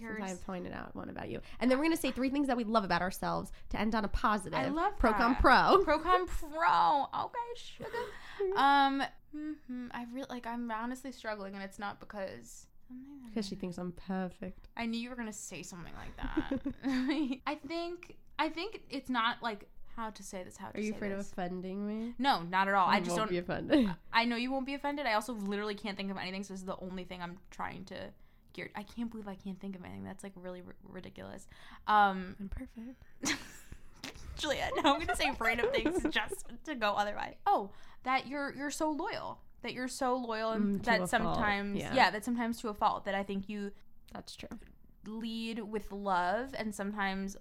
[0.00, 0.18] Yours.
[0.18, 1.40] Since I've pointed out one about you.
[1.60, 4.04] And then we're gonna say three things that we love about ourselves to end on
[4.04, 4.58] a positive.
[4.58, 5.38] I love Procom.
[5.40, 5.84] Pro.
[5.84, 7.06] Procom Pro.
[7.24, 8.56] Okay, sugar.
[8.56, 9.02] Um,
[9.34, 10.46] mhm, I really like.
[10.46, 12.66] I'm honestly struggling, and it's not because.
[13.28, 14.68] Because she thinks I'm perfect.
[14.76, 16.60] I knew you were gonna say something like that.
[17.46, 18.16] I think.
[18.38, 19.66] I think it's not like
[19.96, 20.56] how to say this.
[20.56, 22.14] How to Are you afraid of offending me?
[22.18, 22.88] No, not at all.
[22.88, 23.30] I just won't don't.
[23.30, 23.90] be offended.
[24.12, 25.06] I know you won't be offended.
[25.06, 26.42] I also literally can't think of anything.
[26.44, 28.10] So this is the only thing I'm trying to
[28.74, 30.04] I can't believe I can't think of anything.
[30.04, 31.46] That's like really r- ridiculous.
[31.86, 33.02] Um, I'm perfect.
[34.36, 37.34] Julia, no, I'm gonna say random things just to go otherwise.
[37.46, 37.70] Oh,
[38.04, 39.40] that you're you're so loyal.
[39.62, 41.94] That you're so loyal and Mm, that sometimes yeah.
[41.94, 42.10] yeah.
[42.10, 43.06] that sometimes to a fault.
[43.06, 43.72] That I think you
[44.12, 44.50] That's true.
[45.06, 47.36] lead with love and sometimes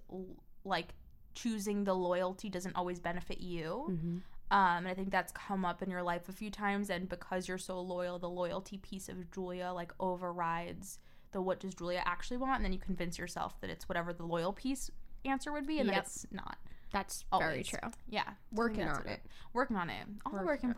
[0.63, 0.93] like
[1.35, 3.87] choosing the loyalty doesn't always benefit you.
[3.89, 4.17] Mm-hmm.
[4.51, 6.89] Um, and I think that's come up in your life a few times.
[6.89, 10.99] And because you're so loyal, the loyalty piece of Julia like overrides
[11.31, 14.25] the what does Julia actually want, and then you convince yourself that it's whatever the
[14.25, 14.89] loyal piece
[15.25, 15.95] answer would be, and Yep.
[15.95, 16.57] then it's not.
[16.91, 17.79] That's very true.
[18.07, 19.19] Yeah, so I think Working on it.
[19.53, 20.07] Working on it.
[20.25, 20.75] All Working work in on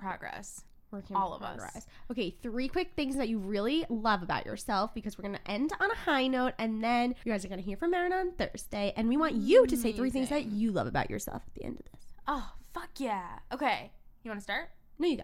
[0.90, 1.12] progress.
[1.16, 1.88] All of us.
[2.12, 5.92] Okay, three quick things that you really love about yourself because we're gonna end on
[5.92, 9.08] a high note, and then you guys are gonna hear from Maren on Thursday, and
[9.08, 11.80] we want you to say three things that you love about yourself at the end
[11.80, 12.06] of this.
[12.28, 13.40] Oh fuck yeah.
[13.54, 13.92] Okay,
[14.24, 14.70] you want to start?
[15.00, 15.24] No, you go.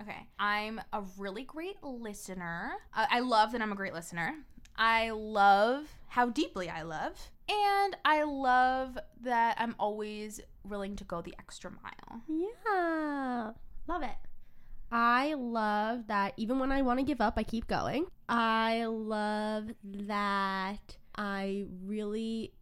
[0.00, 0.26] Okay.
[0.38, 2.72] I'm a really great listener.
[2.94, 4.34] Uh, I love that I'm a great listener.
[4.76, 7.30] I love how deeply I love.
[7.48, 12.20] And I love that I'm always willing to go the extra mile.
[12.28, 13.52] Yeah.
[13.86, 14.16] Love it.
[14.90, 18.06] I love that even when I want to give up, I keep going.
[18.28, 22.52] I love that I really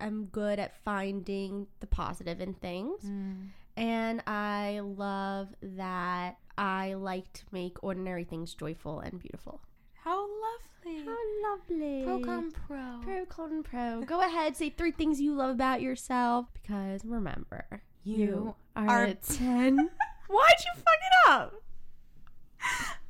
[0.00, 3.02] am good at finding the positive in things.
[3.04, 3.48] Mm.
[3.76, 9.60] And I love that I like to make ordinary things joyful and beautiful.
[10.04, 11.04] How lovely.
[11.04, 12.04] How lovely.
[12.06, 13.00] Procom Pro.
[13.04, 14.02] Procon Pro.
[14.02, 19.14] Go ahead, say three things you love about yourself because remember, you, are, are- a
[19.14, 19.76] 10.
[20.28, 21.54] Why'd you fuck it up?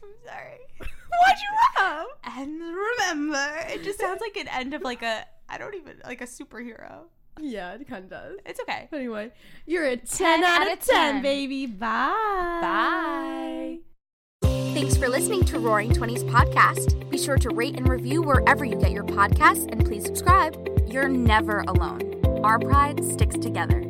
[0.03, 0.59] I'm sorry.
[0.79, 2.07] Why'd you laugh?
[2.37, 6.21] And remember, it just sounds like an end of like a, I don't even, like
[6.21, 7.05] a superhero.
[7.39, 8.37] Yeah, it kind of does.
[8.45, 8.89] It's okay.
[8.93, 9.33] Anyway,
[9.67, 11.67] you're a 10, out, of 10, baby.
[11.67, 12.59] Bye.
[12.61, 13.79] Bye.
[14.73, 17.09] Thanks for listening to Roaring Twenties podcast.
[17.11, 20.57] Be sure to rate and review wherever you get your podcasts, and please subscribe.
[20.87, 22.21] You're never alone.
[22.45, 23.90] Our pride sticks together.